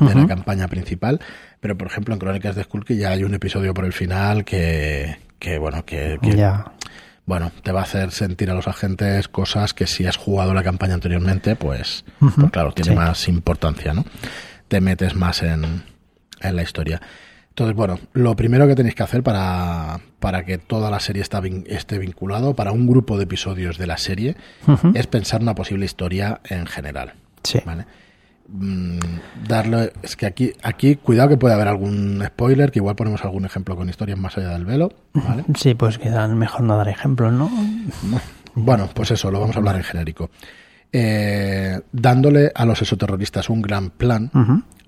de 0.00 0.14
la 0.14 0.26
campaña 0.26 0.68
principal, 0.68 1.20
pero 1.60 1.76
por 1.76 1.88
ejemplo 1.88 2.14
en 2.14 2.20
Crónicas 2.20 2.54
de 2.54 2.64
Skullkill 2.64 2.98
ya 2.98 3.10
hay 3.10 3.24
un 3.24 3.34
episodio 3.34 3.74
por 3.74 3.84
el 3.84 3.92
final 3.92 4.44
que, 4.44 5.16
que 5.38 5.58
bueno, 5.58 5.84
que, 5.84 6.18
que 6.22 6.36
ya 6.36 6.75
bueno, 7.26 7.50
te 7.62 7.72
va 7.72 7.80
a 7.80 7.82
hacer 7.82 8.12
sentir 8.12 8.50
a 8.50 8.54
los 8.54 8.68
agentes 8.68 9.28
cosas 9.28 9.74
que 9.74 9.86
si 9.86 10.06
has 10.06 10.16
jugado 10.16 10.54
la 10.54 10.62
campaña 10.62 10.94
anteriormente, 10.94 11.56
pues, 11.56 12.04
pues 12.20 12.50
claro, 12.52 12.72
tiene 12.72 12.94
más 12.94 13.28
importancia, 13.28 13.92
¿no? 13.92 14.04
Te 14.68 14.80
metes 14.80 15.14
más 15.14 15.42
en, 15.42 15.82
en 16.40 16.56
la 16.56 16.62
historia. 16.62 17.00
Entonces, 17.48 17.74
bueno, 17.74 17.98
lo 18.12 18.36
primero 18.36 18.68
que 18.68 18.74
tenéis 18.74 18.94
que 18.94 19.02
hacer 19.02 19.22
para, 19.22 20.00
para 20.20 20.44
que 20.44 20.58
toda 20.58 20.90
la 20.90 21.00
serie 21.00 21.22
está, 21.22 21.42
esté 21.66 21.98
vinculado, 21.98 22.54
para 22.54 22.70
un 22.70 22.86
grupo 22.86 23.16
de 23.16 23.24
episodios 23.24 23.78
de 23.78 23.86
la 23.86 23.96
serie, 23.96 24.36
es 24.94 25.06
pensar 25.06 25.40
una 25.40 25.54
posible 25.54 25.86
historia 25.86 26.40
en 26.44 26.66
general. 26.66 27.14
Sí. 27.42 27.60
¿vale? 27.64 27.86
Mm, 28.48 28.98
darle 29.48 29.92
es 30.04 30.14
que 30.14 30.24
aquí 30.24 30.52
aquí 30.62 30.94
cuidado 30.94 31.30
que 31.30 31.36
puede 31.36 31.54
haber 31.54 31.66
algún 31.66 32.22
spoiler 32.24 32.70
que 32.70 32.78
igual 32.78 32.94
ponemos 32.94 33.24
algún 33.24 33.44
ejemplo 33.44 33.74
con 33.74 33.88
historias 33.88 34.20
más 34.20 34.38
allá 34.38 34.50
del 34.50 34.64
velo 34.64 34.92
¿vale? 35.14 35.44
sí 35.56 35.74
pues 35.74 35.98
queda 35.98 36.28
mejor 36.28 36.60
no 36.60 36.76
dar 36.76 36.88
ejemplos 36.88 37.32
no 37.32 37.50
bueno 38.54 38.88
pues 38.94 39.10
eso 39.10 39.32
lo 39.32 39.40
vamos 39.40 39.56
a 39.56 39.58
hablar 39.58 39.74
en 39.74 39.82
genérico 39.82 40.30
eh, 40.92 41.80
dándole 41.90 42.52
a 42.54 42.64
los 42.64 42.80
exoterroristas 42.80 43.50
un 43.50 43.62
gran 43.62 43.90
plan 43.90 44.30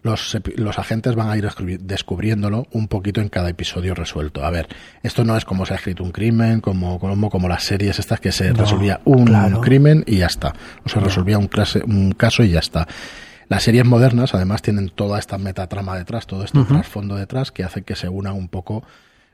los, 0.02 0.38
los, 0.54 0.78
agentes 0.78 1.16
van 1.16 1.28
a 1.28 1.36
ir 1.36 1.48
descubriéndolo 1.80 2.68
un 2.70 2.86
poquito 2.86 3.20
en 3.20 3.28
cada 3.28 3.50
episodio 3.50 3.94
resuelto. 3.94 4.44
A 4.44 4.50
ver, 4.50 4.68
esto 5.02 5.24
no 5.24 5.36
es 5.36 5.44
como 5.44 5.66
se 5.66 5.74
ha 5.74 5.76
escrito 5.76 6.04
un 6.04 6.12
crimen, 6.12 6.60
como, 6.60 7.00
como, 7.00 7.28
como 7.28 7.48
las 7.48 7.64
series 7.64 7.98
estas 7.98 8.20
que 8.20 8.30
se 8.30 8.52
resolvía 8.52 9.00
un, 9.04 9.26
crimen 9.60 10.04
y 10.06 10.18
ya 10.18 10.26
está. 10.26 10.54
O 10.84 10.88
se 10.88 11.00
resolvía 11.00 11.36
un, 11.36 11.50
un 11.86 12.12
caso 12.12 12.44
y 12.44 12.50
ya 12.50 12.60
está. 12.60 12.86
Las 13.48 13.62
series 13.62 13.84
modernas, 13.86 14.34
además, 14.34 14.60
tienen 14.62 14.90
toda 14.90 15.18
esta 15.18 15.38
metatrama 15.38 15.96
detrás, 15.96 16.26
todo 16.26 16.44
este 16.44 16.58
trasfondo 16.68 17.16
detrás 17.16 17.50
que 17.50 17.64
hace 17.64 17.82
que 17.82 17.96
se 17.96 18.08
unan 18.08 18.34
un 18.34 18.48
poco 18.48 18.82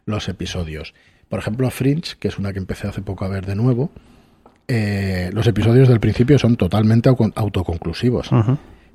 los 0.06 0.28
episodios. 0.28 0.94
Por 1.28 1.38
ejemplo, 1.40 1.68
Fringe, 1.70 2.16
que 2.20 2.28
es 2.28 2.38
una 2.38 2.52
que 2.52 2.58
empecé 2.58 2.86
hace 2.86 3.02
poco 3.02 3.24
a 3.24 3.28
ver 3.28 3.44
de 3.46 3.56
nuevo, 3.56 3.90
eh, 4.68 5.30
los 5.32 5.46
episodios 5.46 5.88
del 5.88 6.00
principio 6.00 6.38
son 6.38 6.56
totalmente 6.56 7.10
au- 7.10 7.32
autoconclusivos. 7.34 8.28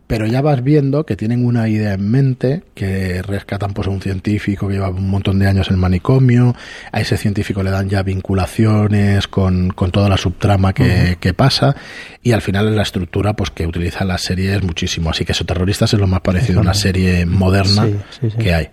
Pero 0.09 0.25
ya 0.25 0.41
vas 0.41 0.63
viendo 0.63 1.05
que 1.05 1.15
tienen 1.15 1.45
una 1.45 1.69
idea 1.69 1.93
en 1.93 2.09
mente, 2.09 2.63
que 2.73 3.21
rescatan 3.21 3.75
pues 3.75 3.87
a 3.87 3.91
un 3.91 4.01
científico 4.01 4.67
que 4.67 4.73
lleva 4.73 4.89
un 4.89 5.07
montón 5.07 5.37
de 5.37 5.45
años 5.45 5.69
en 5.69 5.77
manicomio, 5.77 6.55
a 6.91 6.99
ese 6.99 7.15
científico 7.15 7.61
le 7.61 7.69
dan 7.69 7.89
ya 7.89 8.01
vinculaciones 8.01 9.27
con, 9.27 9.69
con 9.69 9.91
toda 9.91 10.09
la 10.09 10.17
subtrama 10.17 10.73
que, 10.73 11.17
que 11.19 11.35
pasa, 11.35 11.75
y 12.23 12.31
al 12.31 12.41
final 12.41 12.67
en 12.69 12.75
la 12.75 12.81
estructura 12.81 13.33
pues 13.33 13.51
que 13.51 13.67
utiliza 13.67 14.03
la 14.03 14.17
serie 14.17 14.55
es 14.55 14.63
muchísimo. 14.63 15.11
Así 15.11 15.25
que 15.25 15.33
eso 15.33 15.45
Terroristas 15.45 15.93
es 15.93 15.99
lo 15.99 16.07
más 16.07 16.21
parecido 16.21 16.57
a 16.57 16.63
una 16.63 16.73
serie 16.73 17.27
moderna 17.27 17.85
Sí, 17.85 17.95
sí, 18.19 18.29
sí. 18.31 18.37
que 18.39 18.53
hay. 18.55 18.69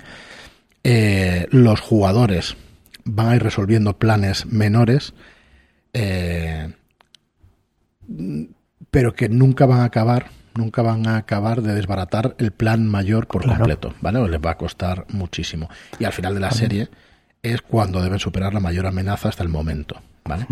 Eh, 0.84 1.48
los 1.50 1.80
jugadores 1.80 2.56
van 3.04 3.28
a 3.28 3.36
ir 3.36 3.42
resolviendo 3.42 3.98
planes 3.98 4.46
menores, 4.46 5.12
eh, 5.92 6.72
pero 8.90 9.12
que 9.12 9.28
nunca 9.28 9.66
van 9.66 9.80
a 9.80 9.84
acabar, 9.84 10.28
nunca 10.56 10.82
van 10.82 11.06
a 11.06 11.16
acabar 11.18 11.62
de 11.62 11.74
desbaratar 11.74 12.34
el 12.38 12.50
plan 12.52 12.86
mayor 12.86 13.26
por 13.26 13.42
Claro. 13.42 13.58
completo, 13.58 13.94
¿vale? 14.00 14.18
O 14.18 14.28
les 14.28 14.40
va 14.40 14.52
a 14.52 14.56
costar 14.56 15.04
muchísimo. 15.10 15.68
Y 15.98 16.04
al 16.04 16.12
final 16.12 16.34
de 16.34 16.40
la 16.40 16.50
serie 16.50 16.88
es 17.42 17.62
cuando 17.62 18.02
deben 18.02 18.18
superar 18.18 18.52
la 18.54 18.60
mayor 18.60 18.86
amenaza 18.86 19.28
hasta 19.28 19.42
el 19.42 19.48
momento, 19.48 20.00
¿vale? 20.24 20.46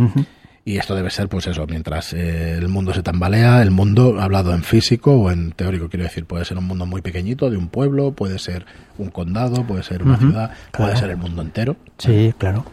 Y 0.66 0.78
esto 0.78 0.94
debe 0.94 1.10
ser, 1.10 1.28
pues 1.28 1.46
eso, 1.46 1.66
mientras 1.66 2.14
eh, 2.14 2.54
el 2.56 2.68
mundo 2.68 2.94
se 2.94 3.02
tambalea, 3.02 3.60
el 3.60 3.70
mundo, 3.70 4.18
hablado 4.18 4.54
en 4.54 4.62
físico 4.62 5.12
o 5.12 5.30
en 5.30 5.52
teórico, 5.52 5.90
quiero 5.90 6.04
decir, 6.04 6.24
puede 6.24 6.46
ser 6.46 6.56
un 6.56 6.64
mundo 6.64 6.86
muy 6.86 7.02
pequeñito, 7.02 7.50
de 7.50 7.58
un 7.58 7.68
pueblo, 7.68 8.12
puede 8.12 8.38
ser 8.38 8.64
un 8.96 9.10
condado, 9.10 9.66
puede 9.66 9.82
ser 9.82 10.02
una 10.02 10.16
ciudad, 10.16 10.52
puede 10.72 10.96
ser 10.96 11.10
el 11.10 11.18
mundo 11.18 11.42
entero. 11.42 11.76
Sí, 11.98 12.32
claro. 12.38 12.64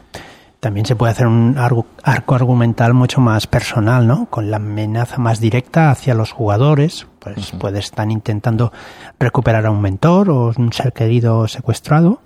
También 0.61 0.85
se 0.85 0.95
puede 0.95 1.13
hacer 1.13 1.25
un 1.25 1.57
arco 1.57 2.35
argumental 2.35 2.93
mucho 2.93 3.19
más 3.19 3.47
personal, 3.47 4.05
¿no? 4.05 4.27
Con 4.27 4.51
la 4.51 4.57
amenaza 4.57 5.17
más 5.17 5.39
directa 5.39 5.89
hacia 5.89 6.13
los 6.13 6.31
jugadores. 6.31 7.07
Pues 7.17 7.51
puedes 7.59 7.85
estar 7.85 8.09
intentando 8.11 8.71
recuperar 9.19 9.65
a 9.65 9.71
un 9.71 9.81
mentor 9.81 10.29
o 10.29 10.53
un 10.55 10.71
ser 10.71 10.93
querido 10.93 11.47
secuestrado. 11.47 12.21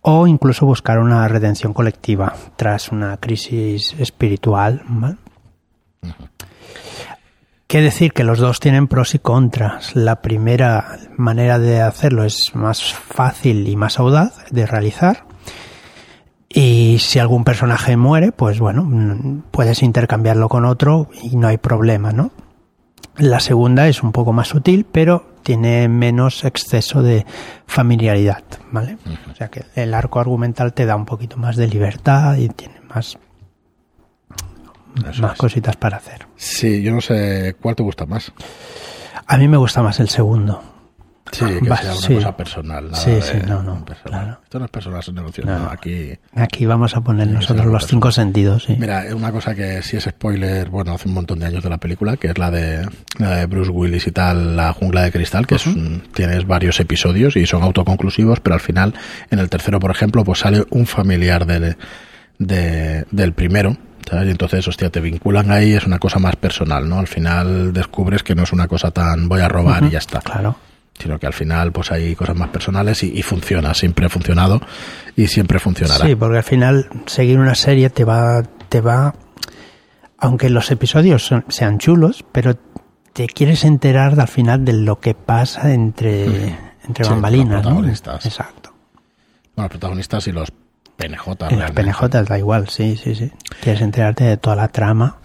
O 0.00 0.26
incluso 0.26 0.64
buscar 0.64 0.98
una 0.98 1.28
redención 1.28 1.74
colectiva 1.74 2.32
tras 2.56 2.90
una 2.90 3.18
crisis 3.18 3.96
espiritual. 3.98 4.80
¿vale? 4.86 5.16
Qué 7.66 7.82
decir 7.82 8.14
que 8.14 8.24
los 8.24 8.38
dos 8.38 8.60
tienen 8.60 8.88
pros 8.88 9.14
y 9.14 9.18
contras. 9.18 9.94
La 9.94 10.22
primera 10.22 10.96
manera 11.18 11.58
de 11.58 11.82
hacerlo 11.82 12.24
es 12.24 12.54
más 12.54 12.94
fácil 12.94 13.68
y 13.68 13.76
más 13.76 13.98
audaz 13.98 14.42
de 14.50 14.64
realizar. 14.64 15.26
Y 16.54 16.98
si 16.98 17.18
algún 17.18 17.44
personaje 17.44 17.96
muere, 17.96 18.30
pues 18.32 18.58
bueno, 18.60 18.84
mm, 18.84 19.42
puedes 19.50 19.82
intercambiarlo 19.82 20.48
con 20.48 20.64
otro 20.64 21.08
y 21.22 21.36
no 21.36 21.48
hay 21.48 21.56
problema, 21.56 22.12
¿no? 22.12 22.30
La 23.16 23.40
segunda 23.40 23.88
es 23.88 24.02
un 24.02 24.12
poco 24.12 24.32
más 24.32 24.48
sutil, 24.48 24.84
pero 24.90 25.26
tiene 25.42 25.88
menos 25.88 26.44
exceso 26.44 27.02
de 27.02 27.26
familiaridad, 27.66 28.42
¿vale? 28.70 28.96
O 29.30 29.34
sea 29.34 29.48
que 29.48 29.64
el 29.74 29.92
arco 29.94 30.20
argumental 30.20 30.72
te 30.72 30.86
da 30.86 30.94
un 30.96 31.04
poquito 31.04 31.36
más 31.36 31.56
de 31.56 31.66
libertad 31.68 32.36
y 32.36 32.48
tiene 32.48 32.80
más, 32.94 33.18
Eso 35.10 35.22
más 35.22 35.32
es. 35.32 35.38
cositas 35.38 35.76
para 35.76 35.96
hacer. 35.98 36.26
Sí, 36.36 36.82
yo 36.82 36.92
no 36.92 37.00
sé 37.00 37.56
cuál 37.60 37.76
te 37.76 37.82
gusta 37.82 38.06
más. 38.06 38.32
A 39.26 39.36
mí 39.36 39.46
me 39.48 39.56
gusta 39.56 39.82
más 39.82 40.00
el 40.00 40.08
segundo. 40.08 40.62
Sí, 41.32 41.46
que 41.62 41.68
Va, 41.68 41.78
sea 41.78 41.92
una 41.92 42.00
sí. 42.06 42.14
cosa 42.16 42.36
personal. 42.36 42.84
nada 42.90 42.96
Sí, 43.02 43.10
de- 43.10 43.22
sí, 43.22 43.36
no, 43.48 43.62
no, 43.62 43.84
claro. 44.04 44.38
Esto 44.44 44.58
no 44.58 44.66
es 44.66 44.70
personal, 44.70 45.00
es 45.00 45.08
un 45.08 45.14
negocio. 45.14 45.44
No, 45.46 45.58
no, 45.58 45.64
no. 45.64 45.70
aquí. 45.70 46.12
Aquí 46.34 46.66
vamos 46.66 46.94
a 46.94 47.00
poner 47.00 47.26
nosotros 47.28 47.64
los 47.66 47.86
cinco 47.86 48.12
sentidos, 48.12 48.64
sí. 48.64 48.76
Mira, 48.78 49.04
una 49.16 49.32
cosa 49.32 49.54
que 49.54 49.82
sí 49.82 49.96
es 49.96 50.04
spoiler, 50.04 50.68
bueno, 50.68 50.92
hace 50.92 51.08
un 51.08 51.14
montón 51.14 51.38
de 51.38 51.46
años 51.46 51.62
de 51.64 51.70
la 51.70 51.78
película, 51.78 52.18
que 52.18 52.28
es 52.28 52.36
la 52.38 52.50
de, 52.50 52.86
la 53.18 53.36
de 53.36 53.46
Bruce 53.46 53.70
Willis 53.70 54.06
y 54.06 54.12
tal, 54.12 54.56
La 54.56 54.72
jungla 54.74 55.02
de 55.02 55.10
cristal, 55.12 55.46
que 55.46 55.54
es 55.54 55.66
un- 55.66 56.02
tienes 56.14 56.46
varios 56.46 56.78
episodios 56.80 57.34
y 57.36 57.46
son 57.46 57.62
autoconclusivos, 57.62 58.40
pero 58.40 58.52
al 58.54 58.60
final, 58.60 58.92
en 59.30 59.38
el 59.38 59.48
tercero, 59.48 59.80
por 59.80 59.90
ejemplo, 59.90 60.24
pues 60.24 60.40
sale 60.40 60.64
un 60.70 60.84
familiar 60.86 61.46
del, 61.46 61.76
de- 62.38 63.06
del 63.10 63.32
primero. 63.32 63.76
¿sabes? 64.10 64.26
Y 64.26 64.30
entonces, 64.32 64.66
hostia, 64.66 64.90
te 64.90 65.00
vinculan 65.00 65.50
ahí, 65.52 65.72
es 65.74 65.86
una 65.86 65.98
cosa 66.00 66.18
más 66.18 66.34
personal, 66.36 66.88
¿no? 66.88 66.98
Al 66.98 67.06
final 67.06 67.72
descubres 67.72 68.22
que 68.24 68.34
no 68.34 68.42
es 68.42 68.52
una 68.52 68.66
cosa 68.66 68.90
tan 68.90 69.28
voy 69.28 69.40
a 69.40 69.48
robar 69.48 69.84
y 69.84 69.90
ya 69.90 69.98
está 69.98 70.20
Claro. 70.20 70.56
Sino 70.98 71.18
que 71.18 71.26
al 71.26 71.32
final 71.32 71.72
pues 71.72 71.90
hay 71.90 72.14
cosas 72.14 72.36
más 72.36 72.48
personales 72.50 73.02
y, 73.02 73.12
y 73.18 73.22
funciona, 73.22 73.74
siempre 73.74 74.06
ha 74.06 74.08
funcionado 74.08 74.60
y 75.16 75.26
siempre 75.26 75.58
funcionará. 75.58 76.06
Sí, 76.06 76.14
porque 76.14 76.38
al 76.38 76.44
final 76.44 76.88
seguir 77.06 77.38
una 77.38 77.54
serie 77.54 77.90
te 77.90 78.04
va, 78.04 78.42
te 78.68 78.80
va, 78.80 79.14
aunque 80.18 80.48
los 80.50 80.70
episodios 80.70 81.24
son- 81.26 81.44
sean 81.48 81.78
chulos, 81.78 82.24
pero 82.32 82.56
te 83.12 83.26
quieres 83.26 83.64
enterar 83.64 84.18
al 84.18 84.28
final 84.28 84.64
de 84.64 84.72
lo 84.74 85.00
que 85.00 85.14
pasa 85.14 85.72
entre, 85.74 86.56
entre 86.86 87.04
Sí, 87.04 87.10
bambalinas, 87.10 87.48
los 87.56 87.62
¿no? 87.64 87.70
protagonistas. 87.70 88.26
Exacto. 88.26 88.72
Bueno, 89.54 89.64
los 89.64 89.70
protagonistas 89.70 90.26
y 90.28 90.32
los 90.32 90.52
PNJ. 90.96 91.26
Y 91.50 91.54
realmente. 91.56 91.82
PNJ 91.82 92.08
da 92.24 92.38
igual, 92.38 92.68
sí, 92.68 92.96
sí, 93.02 93.14
sí. 93.14 93.30
Quieres 93.60 93.82
enterarte 93.82 94.24
de 94.24 94.36
toda 94.36 94.56
la 94.56 94.68
trama 94.68 95.16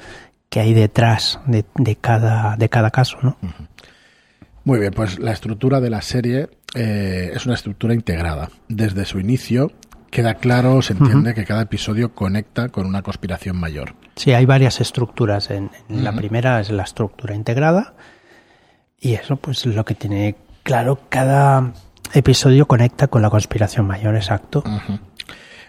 que 0.50 0.60
hay 0.62 0.74
detrás 0.74 1.40
de, 1.46 1.66
de 1.76 1.96
cada, 1.98 2.56
de 2.58 2.68
cada 2.70 2.90
caso, 2.92 3.18
¿no? 3.22 3.38
Muy 4.68 4.82
bien, 4.82 4.92
pues 4.92 5.18
la 5.20 5.32
estructura 5.32 5.80
de 5.80 5.90
la 5.90 6.02
serie 6.02 6.50
eh, 6.76 7.32
es 7.34 7.46
una 7.46 7.56
estructura 7.56 7.94
integrada. 7.94 8.50
Desde 8.68 9.06
su 9.06 9.18
inicio 9.18 9.72
queda 10.12 10.34
claro, 10.34 10.82
se 10.82 10.92
entiende 10.92 11.34
que 11.34 11.46
cada 11.46 11.62
episodio 11.62 12.14
conecta 12.14 12.68
con 12.68 12.86
una 12.86 13.02
conspiración 13.02 13.56
mayor. 13.56 13.96
Sí, 14.18 14.34
hay 14.34 14.46
varias 14.46 14.82
estructuras. 14.82 15.52
En, 15.52 15.72
en 15.88 16.04
La 16.04 16.12
primera 16.12 16.60
es 16.60 16.70
la 16.70 16.84
estructura 16.84 17.34
integrada 17.34 17.94
y 19.00 19.14
eso 19.14 19.38
pues 19.38 19.66
es 19.66 19.74
lo 19.74 19.86
que 19.86 19.96
tiene 19.96 20.36
claro 20.64 21.00
cada 21.08 21.72
episodio 22.14 22.68
conecta 22.68 23.08
con 23.08 23.22
la 23.22 23.30
conspiración 23.30 23.88
mayor, 23.88 24.18
exacto. 24.18 24.66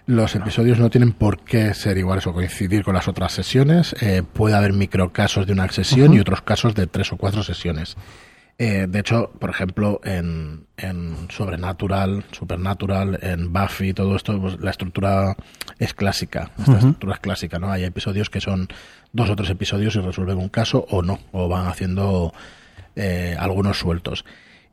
Los 0.07 0.35
episodios 0.35 0.81
no 0.81 0.91
tienen 0.91 1.13
por 1.13 1.45
qué 1.45 1.73
ser 1.73 1.99
iguales 1.99 2.27
o 2.27 2.33
coincidir 2.33 2.83
con 2.83 2.95
las 2.95 3.07
otras 3.07 3.31
sesiones. 3.31 3.95
Eh, 4.01 4.25
puede 4.25 4.57
haber 4.57 4.73
microcasos 4.73 5.47
de 5.47 5.53
una 5.53 5.69
sesión 5.69 6.15
y 6.15 6.19
otros 6.19 6.43
casos 6.43 6.75
de 6.75 6.89
tres 6.89 7.13
o 7.13 7.17
cuatro 7.17 7.45
sesiones. 7.45 7.97
Eh, 8.61 8.87
de 8.89 8.99
hecho, 8.99 9.31
por 9.39 9.51
ejemplo, 9.51 10.01
en, 10.03 10.67
en 10.77 11.31
Sobrenatural, 11.31 12.25
Supernatural, 12.33 13.17
en 13.23 13.53
Buffy, 13.53 13.95
todo 13.95 14.17
esto, 14.17 14.41
pues, 14.41 14.59
la 14.59 14.73
estructura 14.73 15.37
es 15.79 15.95
clásica. 15.95 16.51
Esta 16.59 16.75
estructura 16.75 17.15
es 17.15 17.21
clásica, 17.21 17.61
¿no? 17.61 17.71
Hay 17.71 17.85
episodios 17.85 18.31
que 18.31 18.41
son 18.41 18.67
dos 19.13 19.31
o 19.31 19.37
tres 19.37 19.51
episodios 19.51 19.95
y 19.95 20.01
resuelven 20.01 20.39
un 20.39 20.49
caso 20.49 20.85
o 20.91 21.03
no, 21.03 21.21
o 21.31 21.49
van 21.49 21.69
haciendo 21.69 22.35
eh, 22.97 23.37
algunos 23.39 23.79
sueltos. 23.79 24.25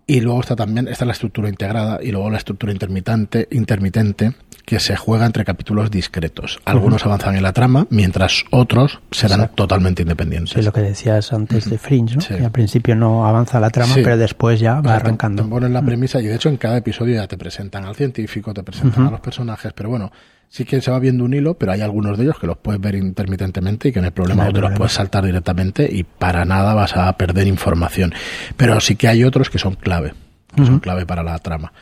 Y 0.08 0.22
luego 0.22 0.42
está 0.42 0.56
también, 0.56 0.88
esta 0.88 1.04
es 1.04 1.08
la 1.08 1.14
estructura 1.14 1.50
integrada 1.50 2.00
y 2.02 2.12
luego 2.12 2.30
la 2.30 2.38
estructura 2.38 2.72
intermitente, 2.72 3.48
intermitente 3.52 4.34
que 4.64 4.80
se 4.80 4.96
juega 4.96 5.26
entre 5.28 5.46
capítulos 5.46 5.92
discretos. 5.92 6.60
Algunos 6.66 7.06
avanzan 7.06 7.36
en 7.36 7.44
la 7.44 7.54
trama, 7.54 7.86
mientras 7.92 8.44
otros 8.52 9.00
serán 9.12 9.40
Exacto. 9.42 9.56
totalmente 9.64 10.02
independientes. 10.04 10.54
Sí, 10.54 10.62
lo 10.64 10.74
que 10.74 10.82
decías 10.82 11.32
antes 11.34 11.70
de 11.70 11.78
Fringe, 11.78 12.16
¿no? 12.16 12.22
Sí. 12.22 12.34
Que 12.36 12.46
al 12.46 12.52
principio 12.52 12.96
no 12.96 13.28
avanza 13.28 13.60
la 13.60 13.70
trama, 13.70 13.94
Sí. 13.94 14.02
pero 14.04 14.18
después 14.18 14.60
ya 14.60 14.80
O 14.80 14.84
va 14.84 14.90
sea, 14.90 14.94
te- 14.98 15.02
Te, 15.02 15.06
arrancando. 15.08 15.50
ponen 15.50 15.74
la 15.74 15.84
premisa 15.84 16.20
y 16.20 16.26
de 16.26 16.36
hecho 16.36 16.50
en 16.50 16.58
cada 16.58 16.78
episodio 16.78 17.16
ya 17.16 17.28
te 17.28 17.38
presentan 17.38 17.86
al 17.86 17.96
científico, 17.96 18.54
te 18.56 18.64
presentan 18.64 19.08
a 19.08 19.12
los 19.12 19.20
personajes, 19.22 19.72
pero 19.74 19.90
bueno, 19.90 20.12
sí 20.50 20.66
que 20.66 20.82
se 20.82 20.92
va 20.92 21.00
viendo 21.00 21.24
un 21.24 21.34
hilo, 21.34 21.56
pero 21.56 21.72
hay 21.72 21.82
algunos 21.82 22.18
de 22.18 22.24
ellos 22.25 22.40
que 22.40 22.48
los 22.48 22.58
puedes 22.58 22.80
ver 22.82 22.96
intermitentemente 22.96 23.90
y 23.90 23.92
que 23.92 24.00
no 24.00 24.06
hay 24.06 24.12
problema, 24.12 24.44
No 24.44 24.48
hay 24.48 24.50
o 24.52 24.54
te 24.54 24.62
los 24.62 24.74
puedes 24.74 24.94
saltar 24.94 25.25
directamente 25.25 25.88
y 25.92 26.04
para 26.04 26.46
nada 26.46 26.74
vas 26.74 26.96
a 26.96 27.12
perder 27.18 27.48
información. 27.48 28.14
Pero 28.58 28.80
sí 28.80 28.96
que 28.96 29.08
hay 29.08 29.24
otros 29.24 29.50
que 29.50 29.60
son 29.60 29.75
clave, 29.75 30.14
que 30.56 30.66
son 30.66 30.80
clave 30.80 31.06
para 31.06 31.24
la 31.24 31.38
trama. 31.40 31.74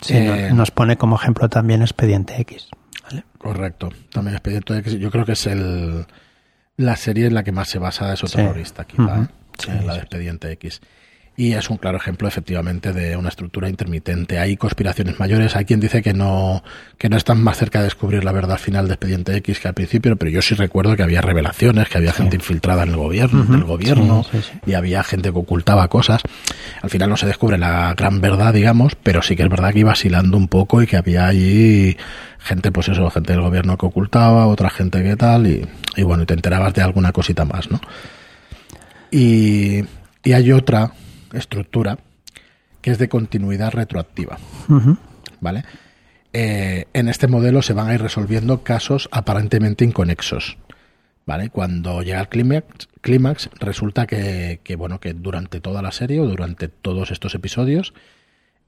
Sí, 0.00 0.14
Eh, 0.16 0.48
no- 0.50 0.56
nos 0.56 0.70
pone 0.70 0.96
como 0.96 1.16
ejemplo 1.16 1.48
también 1.48 1.80
Expediente 1.82 2.40
X. 2.40 2.68
¿vale? 3.04 3.24
Correcto. 3.38 3.90
También 4.12 4.34
Expediente 4.36 4.76
X, 4.78 4.94
yo 4.94 5.10
creo 5.10 5.24
que 5.24 5.32
es 5.32 5.46
el 5.46 6.04
la 6.76 6.96
serie 6.96 7.26
en 7.26 7.34
la 7.34 7.44
que 7.44 7.52
más 7.52 7.68
se 7.68 7.78
basa 7.78 8.12
eso 8.12 8.26
Sí. 8.26 8.36
terrorista, 8.36 8.84
quizá, 8.84 9.28
Eh, 9.68 9.82
la 9.86 9.92
de. 9.94 9.98
Expediente 10.00 10.50
X. 10.52 10.80
Y 11.36 11.54
es 11.54 11.68
un 11.68 11.78
claro 11.78 11.96
ejemplo, 11.96 12.28
efectivamente, 12.28 12.92
de 12.92 13.16
una 13.16 13.28
estructura 13.28 13.68
intermitente. 13.68 14.38
Hay 14.38 14.56
conspiraciones 14.56 15.18
mayores. 15.18 15.56
Hay 15.56 15.64
quien 15.64 15.80
dice 15.80 16.00
que 16.00 16.14
no, 16.14 16.62
que 16.96 17.08
no 17.08 17.16
están 17.16 17.42
más 17.42 17.56
cerca 17.58 17.80
de 17.80 17.86
descubrir 17.86 18.22
la 18.22 18.30
verdad 18.30 18.56
final 18.56 18.86
de 18.86 18.94
Expediente 18.94 19.34
X 19.38 19.58
que 19.58 19.66
al 19.66 19.74
principio, 19.74 20.14
pero 20.14 20.30
yo 20.30 20.40
sí 20.42 20.54
recuerdo 20.54 20.94
que 20.94 21.02
había 21.02 21.20
revelaciones, 21.22 21.88
que 21.88 21.98
había 21.98 22.12
gente 22.12 22.36
infiltrada 22.36 22.84
en 22.84 22.90
el 22.90 22.96
gobierno, 22.96 23.42
del 23.42 23.64
gobierno, 23.64 24.22
Sí, 24.30 24.38
sí, 24.42 24.50
sí. 24.52 24.60
y 24.64 24.74
había 24.74 25.02
gente 25.02 25.32
que 25.32 25.38
ocultaba 25.38 25.88
cosas. 25.88 26.22
Al 26.82 26.90
final 26.90 27.10
no 27.10 27.16
se 27.16 27.26
descubre 27.26 27.58
la 27.58 27.94
gran 27.94 28.20
verdad, 28.20 28.54
digamos, 28.54 28.94
pero 29.02 29.20
sí 29.20 29.34
que 29.34 29.42
es 29.42 29.48
verdad 29.48 29.72
que 29.72 29.80
iba 29.80 29.90
vacilando 29.90 30.36
un 30.36 30.46
poco 30.46 30.82
y 30.82 30.86
que 30.86 30.96
había 30.96 31.26
allí 31.26 31.96
gente, 32.38 32.70
pues 32.70 32.88
eso, 32.90 33.10
gente 33.10 33.32
del 33.32 33.42
gobierno 33.42 33.76
que 33.76 33.86
ocultaba, 33.86 34.46
otra 34.46 34.70
gente 34.70 35.02
que 35.02 35.16
tal, 35.16 35.48
y, 35.48 35.66
y 35.96 36.02
bueno, 36.04 36.22
y 36.22 36.26
te 36.26 36.34
enterabas 36.34 36.74
de 36.74 36.82
alguna 36.82 37.10
cosita 37.10 37.44
más, 37.44 37.68
¿no? 37.72 37.80
Y, 39.10 39.84
y 40.22 40.32
hay 40.32 40.52
otra 40.52 40.92
estructura 41.36 41.98
que 42.80 42.90
es 42.90 42.98
de 42.98 43.08
continuidad 43.08 43.72
retroactiva. 43.72 44.38
¿vale? 45.40 45.64
Eh, 46.32 46.86
en 46.92 47.08
este 47.08 47.28
modelo 47.28 47.62
se 47.62 47.72
van 47.72 47.88
a 47.88 47.94
ir 47.94 48.02
resolviendo 48.02 48.62
casos 48.62 49.08
aparentemente 49.12 49.84
inconexos, 49.84 50.58
¿vale? 51.26 51.48
Cuando 51.48 52.02
llega 52.02 52.20
el 52.20 52.28
clímax, 52.28 52.88
clímax 53.00 53.50
resulta 53.60 54.06
que, 54.06 54.60
que, 54.64 54.74
bueno, 54.74 54.98
que 54.98 55.14
durante 55.14 55.60
toda 55.60 55.80
la 55.80 55.92
serie 55.92 56.18
o 56.20 56.26
durante 56.26 56.66
todos 56.66 57.12
estos 57.12 57.36
episodios 57.36 57.94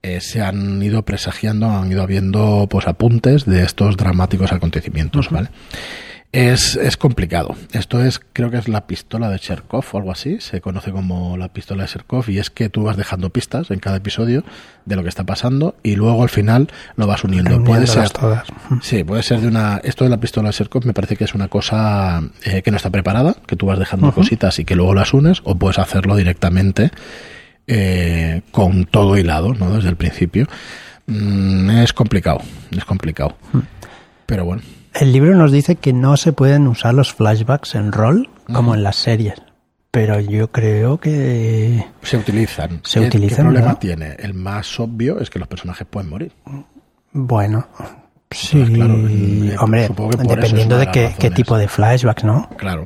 eh, 0.03 0.21
se 0.21 0.41
han 0.43 0.81
ido 0.81 1.05
presagiando, 1.05 1.67
han 1.67 1.91
ido 1.91 2.03
habiendo 2.03 2.69
pues 2.71 2.87
apuntes 2.87 3.45
de 3.45 3.65
estos 3.65 3.97
dramáticos 3.97 4.53
acontecimientos, 4.53 5.31
¿vale? 5.31 5.49
Es, 6.37 6.77
es 6.77 6.99
complicado. 6.99 7.57
Esto 7.73 8.05
es, 8.05 8.21
creo 8.35 8.51
que 8.51 8.59
es 8.59 8.69
la 8.69 8.87
pistola 8.87 9.31
de 9.31 9.39
Cherkov 9.39 9.87
o 9.91 9.97
algo 9.97 10.13
así. 10.13 10.39
Se 10.41 10.61
conoce 10.61 10.93
como 10.93 11.39
la 11.39 11.49
pistola 11.49 11.85
de 11.85 11.89
Cherkov 11.89 12.29
y 12.29 12.39
es 12.39 12.51
que 12.51 12.69
tú 12.69 12.83
vas 12.83 12.99
dejando 12.99 13.31
pistas 13.31 13.71
en 13.71 13.79
cada 13.79 13.97
episodio 13.97 14.45
de 14.85 14.97
lo 14.97 15.03
que 15.03 15.09
está 15.09 15.25
pasando 15.25 15.77
y 15.83 15.97
luego 15.97 16.23
al 16.23 16.29
final 16.29 16.69
lo 16.97 17.07
vas 17.07 17.25
uniendo. 17.25 17.65
Puede 17.65 17.87
ser, 17.87 18.11
todas. 18.11 18.47
sí, 18.83 19.03
puede 19.03 19.23
ser 19.23 19.41
de 19.41 19.49
una. 19.49 19.81
Esto 19.83 20.05
de 20.05 20.11
la 20.11 20.21
pistola 20.21 20.51
de 20.51 20.53
Cherkov 20.53 20.85
me 20.85 20.93
parece 20.93 21.17
que 21.17 21.25
es 21.25 21.35
una 21.35 21.49
cosa 21.49 22.21
eh, 22.45 22.61
que 22.61 22.71
no 22.71 22.77
está 22.77 22.91
preparada, 22.91 23.37
que 23.47 23.57
tú 23.57 23.65
vas 23.65 23.79
dejando 23.79 24.13
cositas 24.13 24.59
y 24.59 24.67
que 24.67 24.77
luego 24.77 24.95
las 24.95 25.15
unes, 25.15 25.41
o 25.45 25.55
puedes 25.55 25.79
hacerlo 25.79 26.17
directamente 26.17 26.91
eh, 27.67 28.43
con 28.51 28.85
todo 28.85 29.17
hilado, 29.17 29.55
¿no? 29.55 29.75
Desde 29.75 29.89
el 29.89 29.97
principio. 29.97 30.47
Mm, 31.07 31.71
es 31.71 31.95
complicado, 31.95 32.41
es 32.73 32.85
complicado. 32.85 33.37
Pero 34.27 34.45
bueno. 34.45 34.63
El 34.93 35.13
libro 35.13 35.35
nos 35.35 35.53
dice 35.53 35.77
que 35.77 35.93
no 35.93 36.17
se 36.17 36.33
pueden 36.33 36.67
usar 36.67 36.95
los 36.95 37.13
flashbacks 37.13 37.75
en 37.75 37.93
rol 37.93 38.29
como 38.53 38.75
en 38.75 38.83
las 38.83 38.97
series. 38.97 39.35
Pero 39.91 40.21
yo 40.21 40.51
creo 40.51 40.99
que... 40.99 41.85
Se 42.03 42.17
utilizan. 42.19 42.81
Se 42.85 43.01
¿Qué, 43.01 43.07
utilizan, 43.07 43.37
¿Qué 43.37 43.43
problema 43.45 43.73
¿no? 43.73 43.79
tiene? 43.79 44.17
El 44.19 44.35
más 44.35 44.79
obvio 44.79 45.21
es 45.21 45.31
que 45.31 45.39
los 45.39 45.49
personajes 45.49 45.87
pueden 45.89 46.11
morir. 46.11 46.33
Bueno, 47.13 47.67
sí, 48.31 48.59
Pues 48.59 48.71
claro, 48.71 48.95
eh, 49.09 49.57
hombre, 49.59 49.87
que 49.87 49.93
eso 49.93 50.11
es 50.11 50.29
dependiendo 50.29 50.79
de 50.79 50.91
qué, 50.91 51.31
tipo 51.31 51.57
de 51.57 51.69
flashbacks, 51.69 52.25
¿no? 52.25 52.49
Claro. 52.57 52.85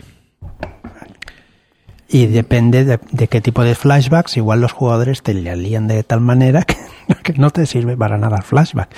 Y 2.09 2.27
depende 2.27 2.85
de, 2.85 3.01
de 3.11 3.29
qué 3.29 3.41
tipo 3.41 3.63
de 3.65 3.75
flashbacks, 3.75 4.37
igual 4.37 4.61
los 4.61 4.73
jugadores 4.73 5.23
te 5.23 5.35
le 5.35 5.55
lían 5.57 5.89
de 5.89 6.03
tal 6.05 6.21
manera 6.21 6.63
que, 6.65 6.77
que 7.23 7.33
no 7.35 7.51
te 7.51 7.67
sirve 7.67 7.97
para 7.97 8.19
nada 8.19 8.37
el 8.37 8.43
flashback. 8.43 8.91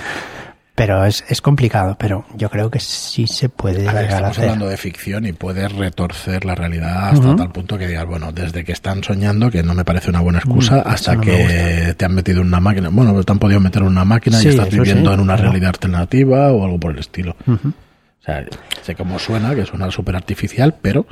Pero 0.84 1.04
es, 1.04 1.24
es 1.28 1.40
complicado, 1.40 1.96
pero 1.96 2.24
yo 2.34 2.50
creo 2.50 2.68
que 2.68 2.80
sí 2.80 3.28
se 3.28 3.48
puede 3.48 3.88
A 3.88 3.92
ver, 3.92 4.02
llegar 4.02 4.04
a 4.04 4.08
estamos 4.16 4.30
hacer. 4.32 4.44
hablando 4.46 4.68
de 4.68 4.76
ficción 4.76 5.24
y 5.26 5.32
puedes 5.32 5.70
retorcer 5.70 6.44
la 6.44 6.56
realidad 6.56 7.10
hasta 7.10 7.28
Ujú. 7.28 7.36
tal 7.36 7.52
punto 7.52 7.78
que 7.78 7.86
digas, 7.86 8.04
bueno, 8.04 8.32
desde 8.32 8.64
que 8.64 8.72
están 8.72 9.04
soñando, 9.04 9.48
que 9.48 9.62
no 9.62 9.74
me 9.74 9.84
parece 9.84 10.10
una 10.10 10.18
buena 10.20 10.40
excusa, 10.40 10.78
Mm, 10.78 10.82
hasta 10.88 11.14
no 11.14 11.20
que 11.20 11.94
te 11.96 12.04
han 12.04 12.12
metido 12.16 12.40
en 12.40 12.48
una 12.48 12.58
máquina. 12.58 12.88
Bueno, 12.90 13.12
pues 13.14 13.24
te 13.24 13.30
han 13.30 13.38
podido 13.38 13.60
meter 13.60 13.82
en 13.82 13.88
una 13.88 14.04
máquina 14.04 14.38
Sí, 14.38 14.48
y 14.48 14.50
estás 14.50 14.70
viviendo 14.70 15.10
sí, 15.10 15.14
en 15.14 15.20
una 15.20 15.34
claro. 15.34 15.50
realidad 15.50 15.68
alternativa 15.68 16.50
o 16.50 16.64
algo 16.64 16.80
por 16.80 16.90
el 16.90 16.98
estilo. 16.98 17.36
O 17.46 18.24
sea, 18.24 18.44
sé 18.82 18.96
cómo 18.96 19.20
suena, 19.20 19.54
que 19.54 19.64
suena 19.64 19.88
súper 19.92 20.16
artificial, 20.16 20.74
pero 20.82 21.06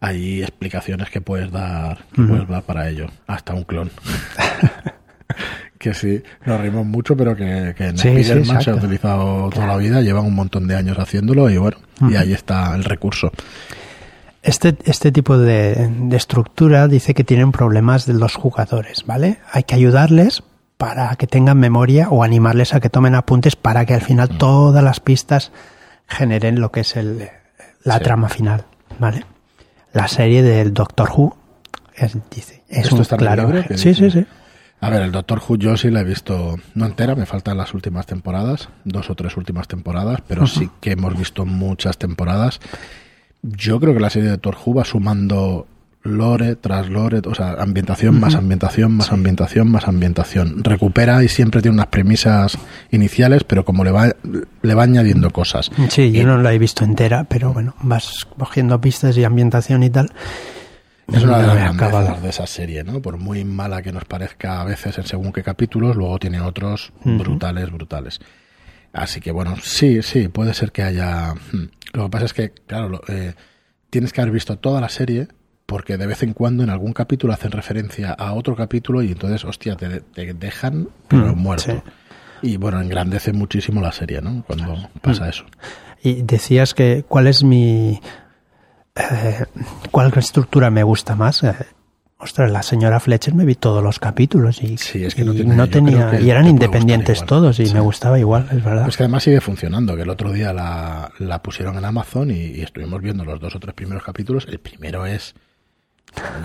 hay 0.00 0.42
explicaciones 0.42 1.08
que 1.10 1.20
puedes 1.20 1.52
dar, 1.52 1.98
que 2.12 2.22
puedes 2.22 2.48
dar 2.48 2.62
para 2.64 2.88
ello. 2.88 3.06
Hasta 3.28 3.54
un 3.54 3.62
clon. 3.62 3.92
que 5.84 5.92
sí, 5.92 6.22
nos 6.46 6.58
rimos 6.60 6.86
mucho, 6.86 7.14
pero 7.14 7.36
que, 7.36 7.74
que 7.76 7.88
en 7.88 7.98
Sí, 7.98 8.08
sí, 8.08 8.20
Spider-Man 8.20 8.62
se 8.62 8.70
ha 8.70 8.74
utilizado 8.74 9.50
toda 9.50 9.66
la 9.66 9.76
vida, 9.76 10.00
llevan 10.00 10.24
un 10.24 10.34
montón 10.34 10.66
de 10.66 10.76
años 10.76 10.98
haciéndolo 10.98 11.50
y 11.50 11.58
bueno, 11.58 11.76
y 12.08 12.16
ahí 12.16 12.32
está 12.32 12.74
el 12.74 12.84
recurso. 12.84 13.30
Este, 14.42 14.76
este 14.84 15.12
tipo 15.12 15.36
de, 15.36 15.90
de 15.90 16.16
estructura 16.16 16.88
dice 16.88 17.12
que 17.12 17.22
tienen 17.22 17.52
problemas 17.52 18.06
de 18.06 18.14
los 18.14 18.34
jugadores, 18.34 19.04
¿vale? 19.04 19.40
Hay 19.52 19.64
que 19.64 19.74
ayudarles 19.74 20.42
para 20.78 21.14
que 21.16 21.26
tengan 21.26 21.58
memoria 21.58 22.08
o 22.08 22.22
animarles 22.22 22.72
a 22.72 22.80
que 22.80 22.88
tomen 22.88 23.14
apuntes 23.14 23.54
para 23.54 23.84
que 23.84 23.92
al 23.92 24.00
final 24.00 24.38
todas 24.38 24.82
las 24.82 25.00
pistas 25.00 25.52
generen 26.08 26.60
lo 26.60 26.72
que 26.72 26.80
es 26.80 26.96
el, 26.96 27.28
la 27.82 28.00
trama 28.00 28.30
final, 28.30 28.64
¿vale? 28.98 29.26
La 29.92 30.08
serie 30.08 30.42
del 30.42 30.72
Doctor 30.72 31.10
Who 31.14 31.36
es, 31.94 32.16
dice, 32.30 32.62
es 32.68 32.84
¿Esto 32.84 32.96
un 32.96 33.02
está 33.02 33.18
claro. 33.18 33.50
Sí, 33.76 33.94
sí, 33.94 34.10
sí. 34.10 34.26
A 34.84 34.90
ver, 34.90 35.00
el 35.02 35.12
Doctor 35.12 35.40
Who 35.48 35.56
yo 35.56 35.76
sí 35.78 35.90
la 35.90 36.00
he 36.00 36.04
visto, 36.04 36.56
no 36.74 36.84
entera, 36.84 37.14
me 37.14 37.24
faltan 37.24 37.56
las 37.56 37.72
últimas 37.72 38.04
temporadas, 38.04 38.68
dos 38.84 39.08
o 39.08 39.14
tres 39.14 39.34
últimas 39.38 39.66
temporadas, 39.66 40.20
pero 40.28 40.46
sí 40.46 40.68
que 40.80 40.92
hemos 40.92 41.16
visto 41.16 41.46
muchas 41.46 41.96
temporadas. 41.96 42.60
Yo 43.40 43.80
creo 43.80 43.94
que 43.94 44.00
la 44.00 44.10
serie 44.10 44.26
de 44.28 44.32
Doctor 44.36 44.56
Who 44.62 44.74
va 44.74 44.84
sumando 44.84 45.66
lore 46.02 46.56
tras 46.56 46.90
lore, 46.90 47.22
o 47.26 47.34
sea, 47.34 47.52
ambientación 47.54 48.20
más 48.20 48.34
ambientación, 48.34 48.92
más 48.92 49.10
ambientación, 49.10 49.70
más 49.70 49.88
ambientación. 49.88 50.62
Recupera 50.62 51.24
y 51.24 51.28
siempre 51.28 51.62
tiene 51.62 51.76
unas 51.76 51.86
premisas 51.86 52.58
iniciales, 52.90 53.42
pero 53.44 53.64
como 53.64 53.84
le 53.84 53.90
va, 53.90 54.10
le 54.60 54.74
va 54.74 54.82
añadiendo 54.82 55.30
cosas. 55.30 55.70
Sí, 55.88 56.12
yo 56.12 56.20
Y- 56.20 56.24
no 56.26 56.36
la 56.36 56.52
he 56.52 56.58
visto 56.58 56.84
entera, 56.84 57.24
pero 57.24 57.54
bueno, 57.54 57.74
vas 57.80 58.26
cogiendo 58.38 58.78
pistas 58.82 59.16
y 59.16 59.24
ambientación 59.24 59.82
y 59.82 59.88
tal. 59.88 60.12
Es 61.12 61.22
una 61.22 61.38
de 61.38 61.46
las 61.46 61.76
grandezas 61.76 62.22
de 62.22 62.28
esa 62.30 62.46
serie, 62.46 62.82
¿no? 62.84 63.00
Por 63.02 63.18
muy 63.18 63.44
mala 63.44 63.82
que 63.82 63.92
nos 63.92 64.04
parezca 64.04 64.60
a 64.60 64.64
veces 64.64 64.96
en 64.98 65.04
según 65.06 65.32
qué 65.32 65.42
capítulos, 65.42 65.96
luego 65.96 66.18
tiene 66.18 66.40
otros 66.40 66.92
brutales, 67.04 67.70
brutales. 67.70 68.20
Así 68.92 69.20
que 69.20 69.30
bueno, 69.32 69.56
sí, 69.62 70.02
sí, 70.02 70.28
puede 70.28 70.54
ser 70.54 70.72
que 70.72 70.82
haya... 70.82 71.34
hmm. 71.34 71.68
Lo 71.94 72.04
que 72.04 72.10
pasa 72.10 72.24
es 72.26 72.32
que, 72.32 72.50
claro, 72.50 73.00
eh, 73.08 73.34
tienes 73.90 74.12
que 74.12 74.20
haber 74.20 74.32
visto 74.32 74.56
toda 74.58 74.80
la 74.80 74.88
serie 74.88 75.28
porque 75.66 75.96
de 75.96 76.06
vez 76.06 76.22
en 76.22 76.32
cuando 76.32 76.62
en 76.62 76.70
algún 76.70 76.92
capítulo 76.92 77.32
hacen 77.32 77.50
referencia 77.52 78.10
a 78.12 78.32
otro 78.34 78.54
capítulo 78.56 79.02
y 79.02 79.12
entonces, 79.12 79.44
hostia, 79.44 79.76
te, 79.76 80.00
te 80.00 80.34
dejan 80.34 80.88
pero 81.08 81.34
Mm, 81.34 81.38
muerto. 81.38 81.72
sí. 81.72 81.82
Y 82.42 82.56
bueno, 82.58 82.80
engrandece 82.80 83.32
muchísimo 83.32 83.80
la 83.80 83.90
serie, 83.92 84.20
¿no? 84.20 84.44
Cuando 84.46 84.90
pasa 85.00 85.28
eso. 85.28 85.44
Y 86.02 86.22
decías 86.22 86.74
que 86.74 87.04
cuál 87.08 87.26
es 87.26 87.42
mi 87.42 88.00
eh, 88.96 89.44
cuál 89.90 90.12
estructura 90.16 90.70
me 90.70 90.82
gusta 90.82 91.14
más. 91.16 91.42
Eh, 91.42 91.54
ostras, 92.18 92.50
la 92.50 92.62
señora 92.62 93.00
Fletcher 93.00 93.34
me 93.34 93.44
vi 93.44 93.54
todos 93.54 93.82
los 93.82 93.98
capítulos 93.98 94.62
y, 94.62 94.78
Sí, 94.78 95.04
es 95.04 95.14
que 95.14 95.24
no 95.24 95.32
tiene- 95.32 95.54
no 95.54 95.68
tenía 95.68 96.20
y 96.20 96.30
eran 96.30 96.46
independientes 96.46 97.24
todos 97.26 97.58
y 97.60 97.66
Sí. 97.66 97.74
me 97.74 97.80
gustaba 97.80 98.18
igual, 98.18 98.48
es 98.52 98.62
verdad. 98.64 98.84
Pues 98.84 98.96
que 98.96 99.02
además 99.02 99.22
sigue 99.24 99.40
funcionando, 99.40 99.96
que 99.96 100.02
el 100.02 100.10
otro 100.10 100.32
día 100.32 100.52
la, 100.52 101.10
la 101.18 101.42
pusieron 101.42 101.76
en 101.76 101.84
Amazon 101.84 102.30
y, 102.30 102.34
y 102.36 102.62
estuvimos 102.62 103.02
viendo 103.02 103.24
los 103.24 103.40
dos 103.40 103.54
o 103.56 103.60
tres 103.60 103.74
primeros 103.74 104.02
capítulos. 104.04 104.46
El 104.48 104.58
primero 104.60 105.04
es, 105.06 105.34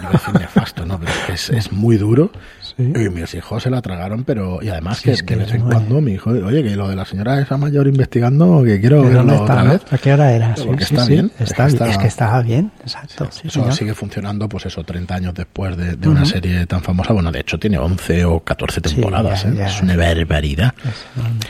yo 0.01 0.09
decir 0.11 0.33
nefasto, 0.33 0.85
¿no? 0.85 0.99
Pero 0.99 1.11
es, 1.33 1.49
es 1.51 1.71
muy 1.71 1.97
duro. 1.97 2.31
Sí. 2.79 2.93
Y 2.95 3.09
mis 3.09 3.33
hijos 3.33 3.61
se 3.61 3.69
la 3.69 3.81
tragaron, 3.81 4.23
pero... 4.23 4.59
Y 4.63 4.69
además 4.69 4.99
Sí, 4.99 5.03
que, 5.03 5.11
es 5.11 5.23
que 5.23 5.35
de 5.35 5.43
vez 5.43 5.53
en 5.53 5.61
cuando 5.63 5.99
mi 5.99 6.13
hijo, 6.13 6.29
oye, 6.29 6.63
que 6.63 6.77
lo 6.77 6.87
de 6.87 6.95
la 6.95 7.03
señora 7.03 7.37
esa 7.41 7.57
mayor 7.57 7.87
investigando, 7.87 8.63
que 8.63 8.79
quiero 8.79 9.03
¿De 9.03 9.13
dónde 9.13 9.33
verlo 9.33 9.43
otra 9.43 9.55
estaba? 9.55 9.71
vez. 9.73 9.81
¿A 9.91 9.97
qué 9.97 10.13
hora 10.13 10.31
era? 10.31 10.55
Sí, 10.55 10.69
está 10.79 11.05
bien, 11.05 11.29
Está 11.37 11.43
es 11.43 11.53
que 11.53 11.55
bien, 11.63 11.67
está- 11.75 11.89
es 11.89 11.97
que 11.97 12.07
estaba 12.07 12.41
bien, 12.41 12.71
exacto. 12.81 13.25
Eso 13.25 13.49
señor. 13.49 13.73
sigue 13.73 13.93
funcionando, 13.93 14.47
pues 14.47 14.65
eso, 14.65 14.81
30 14.85 15.13
años 15.15 15.33
después 15.33 15.75
de, 15.75 15.97
de 15.97 16.07
una 16.07 16.23
serie 16.23 16.65
tan 16.67 16.81
famosa. 16.81 17.11
Bueno, 17.11 17.33
de 17.33 17.41
hecho 17.41 17.59
tiene 17.59 17.77
11 17.77 18.23
o 18.23 18.39
14 18.39 18.75
Sí, 18.85 18.95
temporadas, 18.95 19.43
ya, 19.43 19.49
¿eh? 19.49 19.53
ya. 19.57 19.67
Es 19.67 19.81
una 19.81 19.97
barbaridad. 19.97 20.73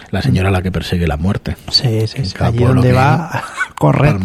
La 0.09 0.23
señora 0.23 0.49
la 0.49 0.63
que 0.63 0.71
persigue 0.71 1.05
la 1.05 1.17
muerte. 1.17 1.55
Sí, 1.71 2.07
sí, 2.07 2.25
sí. 2.25 2.33
Allí 2.39 2.63
donde 2.63 2.91
va, 2.91 3.43
correr. 3.75 4.15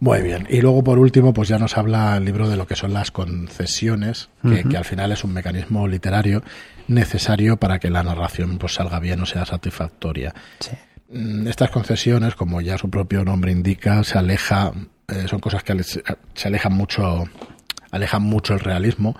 Muy 0.00 0.22
bien. 0.22 0.46
Y 0.48 0.62
luego, 0.62 0.82
por 0.82 0.98
último, 0.98 1.34
pues 1.34 1.48
ya 1.48 1.58
nos 1.58 1.76
habla 1.76 2.16
el 2.16 2.24
libro 2.24 2.48
de 2.48 2.56
lo 2.56 2.66
que 2.66 2.74
son 2.74 2.94
las 2.94 3.10
concesiones, 3.10 4.30
que, 4.42 4.64
que 4.64 4.76
al 4.76 4.86
final 4.86 5.12
es 5.12 5.24
un 5.24 5.34
mecanismo 5.34 5.86
literario 5.86 6.42
necesario 6.88 7.58
para 7.58 7.78
que 7.78 7.90
la 7.90 8.02
narración 8.02 8.58
pues 8.58 8.74
salga 8.74 8.98
bien 8.98 9.20
o 9.20 9.26
sea 9.26 9.44
satisfactoria. 9.44 10.34
Sí. 10.60 10.70
Mm, 11.12 11.46
Estas 11.46 11.70
concesiones, 11.70 12.34
como 12.34 12.60
ya 12.62 12.78
su 12.78 12.88
propio 12.88 13.24
nombre 13.24 13.52
indica, 13.52 14.02
se 14.02 14.18
aleja, 14.18 14.72
eh, 15.08 15.26
son 15.28 15.38
cosas 15.38 15.62
que 15.62 15.82
se 15.82 16.48
alejan 16.48 16.72
mucho, 16.72 17.24
alejan 17.90 18.22
mucho 18.22 18.54
el 18.54 18.60
realismo, 18.60 19.16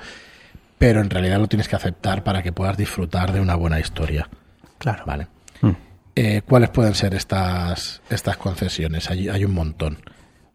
pero 0.78 1.02
en 1.02 1.10
realidad 1.10 1.38
lo 1.38 1.46
tienes 1.46 1.68
que 1.68 1.76
aceptar 1.76 2.24
para 2.24 2.42
que 2.42 2.52
puedas 2.52 2.76
disfrutar 2.78 3.32
de 3.32 3.40
una 3.40 3.54
buena 3.54 3.78
historia. 3.78 4.28
Claro. 4.78 5.04
Vale. 5.06 5.26
Mm. 5.60 5.70
Eh, 6.16 6.42
¿Cuáles 6.48 6.70
pueden 6.70 6.94
ser 6.94 7.14
estas, 7.14 8.00
estas 8.08 8.38
concesiones? 8.38 9.10
Hay, 9.10 9.28
hay 9.28 9.44
un 9.44 9.52
montón. 9.52 9.98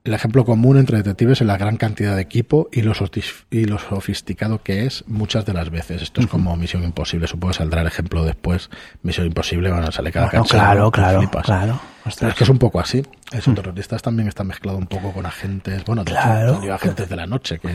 El 0.06 0.14
ejemplo 0.14 0.46
común 0.46 0.78
entre 0.78 0.98
detectives 0.98 1.42
es 1.42 1.48
la 1.48 1.58
gran 1.58 1.78
cantidad 1.78 2.16
de 2.16 2.22
equipo 2.22 2.70
y 2.72 2.84
lo, 2.84 2.94
sotis- 2.94 3.46
y 3.50 3.66
lo 3.66 3.80
sofisticado 3.80 4.62
que 4.62 4.86
es 4.86 5.04
muchas 5.08 5.46
de 5.46 5.54
las 5.54 5.72
veces. 5.72 6.04
Esto 6.04 6.22
es 6.22 6.28
como 6.28 6.56
Misión 6.56 6.84
Imposible. 6.84 7.26
Supongo 7.28 7.54
que 7.54 7.58
saldrá 7.58 7.82
el 7.82 7.88
ejemplo 7.88 8.24
después. 8.24 8.70
Misión 9.02 9.26
Imposible, 9.26 9.72
bueno, 9.72 9.92
sale 9.92 10.12
cada 10.12 10.28
Bueno, 10.28 10.44
cacharro, 10.46 10.62
claro, 10.64 10.92
claro, 10.92 11.20
flipas. 11.22 11.46
claro. 11.46 11.82
Ostras. 12.06 12.32
es 12.34 12.38
que 12.38 12.44
es 12.44 12.50
un 12.52 12.60
poco 12.60 12.80
así. 12.80 13.04
Esos 13.32 13.56
terroristas 13.56 14.00
también 14.04 14.28
está 14.28 14.44
mezclado 14.44 14.78
un 14.78 14.86
poco 14.86 15.12
con 15.12 15.26
agentes, 15.26 15.84
bueno, 15.86 16.04
de 16.04 16.12
hecho, 16.12 16.22
Claro. 16.22 16.54
salió 16.58 16.74
agentes 16.76 17.10
de 17.10 17.16
la 17.16 17.26
noche, 17.26 17.58
que, 17.58 17.70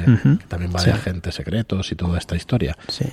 también 0.47 0.73
va 0.73 0.79
Sí. 0.79 0.87
de 0.87 0.93
agentes 0.93 1.35
secretos 1.35 1.91
y 1.91 1.97
toda 1.97 2.17
esta 2.17 2.37
historia. 2.37 2.77
Sí. 2.87 3.07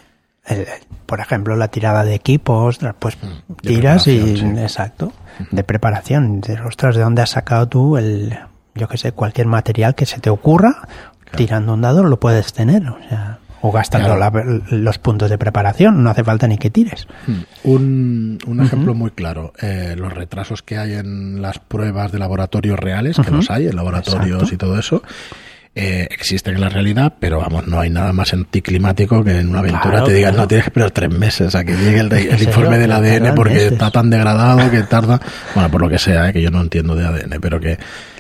El- 0.46 0.60
el- 0.60 0.68
por 1.08 1.20
ejemplo, 1.20 1.56
la 1.56 1.70
tirada 1.70 2.04
de 2.04 2.14
equipos, 2.14 2.78
pues 3.00 3.18
Mm, 3.18 3.28
de 3.64 3.68
tiras 3.68 4.06
y 4.06 4.38
sí. 4.38 4.46
exacto, 4.60 5.12
de 5.50 5.64
preparación. 5.64 6.40
De, 6.40 6.62
ostras, 6.62 6.96
¿de 6.96 7.02
dónde 7.02 7.24
has 7.24 7.32
sacado 7.32 7.68
tú 7.68 7.98
el, 7.98 8.38
yo 8.78 8.88
que 8.88 8.98
sé, 8.98 9.12
cualquier 9.12 9.48
material 9.48 9.96
que 9.96 10.06
se 10.06 10.20
te 10.20 10.30
ocurra? 10.30 10.88
Tirando 11.36 11.74
un 11.74 11.82
dado 11.82 12.04
lo 12.04 12.20
puedes 12.20 12.54
tener, 12.54 12.88
o 12.88 12.98
sea, 13.10 13.40
O 13.62 13.72
gastando 13.72 14.16
Claro. 14.16 14.40
la- 14.70 14.78
los 14.78 15.00
puntos 15.00 15.32
de 15.32 15.38
preparación, 15.40 16.04
no 16.04 16.12
hace 16.12 16.24
falta 16.24 16.48
ni 16.48 16.60
que 16.60 16.70
tires. 16.70 17.08
Hmm. 17.26 17.42
Un, 17.64 18.38
un 18.46 18.62
ejemplo 18.62 18.94
muy 18.94 19.10
claro, 19.12 19.52
eh, 19.60 19.96
los 19.98 20.14
retrasos 20.14 20.62
que 20.62 20.78
hay 20.78 20.94
en 20.94 21.42
las 21.42 21.58
pruebas 21.60 22.12
de 22.12 22.20
laboratorios 22.20 22.78
reales, 22.80 23.18
que 23.18 23.32
los 23.32 23.50
hay 23.50 23.68
en 23.68 23.76
laboratorios 23.76 24.44
Exacto. 24.44 24.54
y 24.56 24.58
todo 24.60 24.80
eso, 24.80 25.02
eh, 25.74 26.08
existen 26.12 26.56
en 26.56 26.62
la 26.62 26.70
realidad, 26.70 27.16
pero 27.20 27.40
vamos, 27.40 27.68
no 27.68 27.80
hay 27.80 27.90
nada 27.90 28.14
más 28.14 28.32
anticlimático 28.34 29.24
que 29.24 29.40
en 29.40 29.50
una 29.50 29.60
aventura 29.60 29.90
Claro, 29.92 30.06
te 30.06 30.14
digan, 30.14 30.32
claro. 30.34 30.44
no, 30.44 30.48
tienes 30.48 30.64
que 30.66 30.70
esperar 30.70 30.92
tres 30.92 31.10
meses 31.12 31.56
a 31.56 31.64
que 31.66 31.76
llegue 31.76 32.00
el, 32.00 32.42
informe 32.44 32.78
del 32.78 32.92
ADN 32.92 33.34
porque 33.36 33.56
meses. 33.56 33.72
está 33.74 33.90
tan 33.92 34.10
degradado 34.12 34.70
que 34.72 34.84
tarda, 34.84 35.20
bueno, 35.56 35.70
por 35.72 35.82
lo 35.82 35.90
que 35.90 35.98
sea, 35.98 36.30
eh, 36.30 36.34
que 36.34 36.42
yo 36.44 36.52
no 36.52 36.62
entiendo 36.62 36.96
de 36.96 37.06
ADN, 37.06 37.40
pero 37.42 37.60
que, 37.60 37.78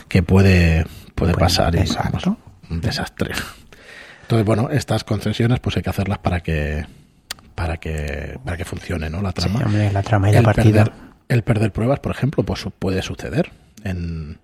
que 0.07 0.23
puede, 0.23 0.85
puede 1.15 1.33
Bueno, 1.33 1.45
pasar 1.45 1.75
y 1.75 1.79
vamos, 1.89 2.23
un 2.69 2.81
desastre. 2.81 3.31
Entonces, 4.23 4.45
bueno, 4.45 4.69
estas 4.71 5.03
concesiones 5.03 5.59
pues 5.59 5.77
hay 5.77 5.83
que 5.83 5.89
hacerlas 5.89 6.17
para 6.19 6.41
que 6.41 6.85
para 7.55 7.77
que 7.77 8.37
para 8.43 8.57
que 8.57 8.65
funcione, 8.65 9.09
¿no? 9.09 9.21
La 9.21 9.29
Sí, 9.29 9.35
trama. 9.35 9.61
hombre, 9.65 9.91
la 9.91 10.03
trama 10.03 10.29
y 10.29 10.33
la 10.33 10.39
el 10.39 10.43
partida. 10.45 10.83
perder, 10.85 10.91
el 11.29 11.43
perder 11.43 11.71
pruebas, 11.71 11.99
por 11.99 12.11
ejemplo, 12.11 12.43
pues 12.43 12.65
puede 12.77 13.01
suceder. 13.01 13.51
En, 13.83 14.39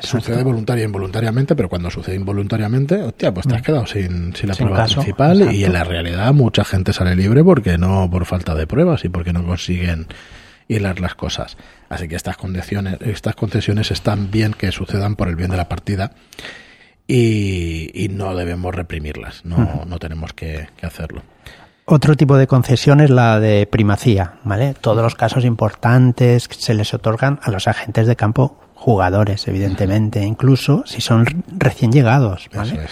sucede 0.00 0.42
voluntaria 0.42 0.82
e 0.82 0.86
involuntariamente, 0.86 1.54
pero 1.56 1.68
cuando 1.68 1.90
sucede 1.90 2.14
involuntariamente, 2.16 3.02
hostia, 3.02 3.32
pues 3.34 3.46
te 3.46 3.56
has 3.56 3.62
quedado 3.62 3.86
sin, 3.86 4.34
sin 4.36 4.48
la 4.48 4.54
Sin 4.54 4.66
prueba 4.66 4.84
caso, 4.84 4.96
principal 4.96 5.52
y 5.52 5.64
en 5.64 5.72
la 5.72 5.84
realidad 5.84 6.32
mucha 6.32 6.64
gente 6.64 6.92
sale 6.92 7.16
libre 7.16 7.42
porque 7.42 7.76
no 7.78 8.08
por 8.10 8.24
falta 8.24 8.54
de 8.54 8.66
pruebas 8.66 9.04
y 9.04 9.08
porque 9.08 9.32
no 9.32 9.44
consiguen 9.44 10.06
hilar 10.70 11.00
las 11.00 11.14
cosas. 11.14 11.56
Así 11.88 12.08
que 12.08 12.16
estas 12.16 12.36
concesiones, 12.36 12.98
estas 13.00 13.34
concesiones 13.34 13.90
están 13.90 14.30
bien 14.30 14.52
que 14.52 14.70
sucedan 14.72 15.16
por 15.16 15.28
el 15.28 15.36
bien 15.36 15.50
de 15.50 15.56
la 15.56 15.68
partida 15.68 16.12
y, 17.06 17.90
y 17.92 18.08
no 18.08 18.34
debemos 18.34 18.74
reprimirlas, 18.74 19.44
no, 19.44 19.84
no 19.86 19.98
tenemos 19.98 20.32
que, 20.32 20.68
que 20.76 20.86
hacerlo. 20.86 21.22
Otro 21.86 22.16
tipo 22.16 22.36
de 22.36 22.46
concesión 22.46 23.00
es 23.00 23.10
la 23.10 23.40
de 23.40 23.66
primacía, 23.66 24.34
¿vale? 24.44 24.74
Todos 24.80 25.02
los 25.02 25.16
casos 25.16 25.44
importantes 25.44 26.46
que 26.46 26.54
se 26.54 26.72
les 26.72 26.94
otorgan 26.94 27.40
a 27.42 27.50
los 27.50 27.66
agentes 27.66 28.06
de 28.06 28.14
campo 28.14 28.60
jugadores, 28.74 29.48
evidentemente, 29.48 30.22
incluso 30.22 30.84
si 30.86 31.00
son 31.00 31.44
recién 31.48 31.90
llegados, 31.90 32.48
¿vale? 32.54 32.74
Eso 32.74 32.82
es. 32.82 32.90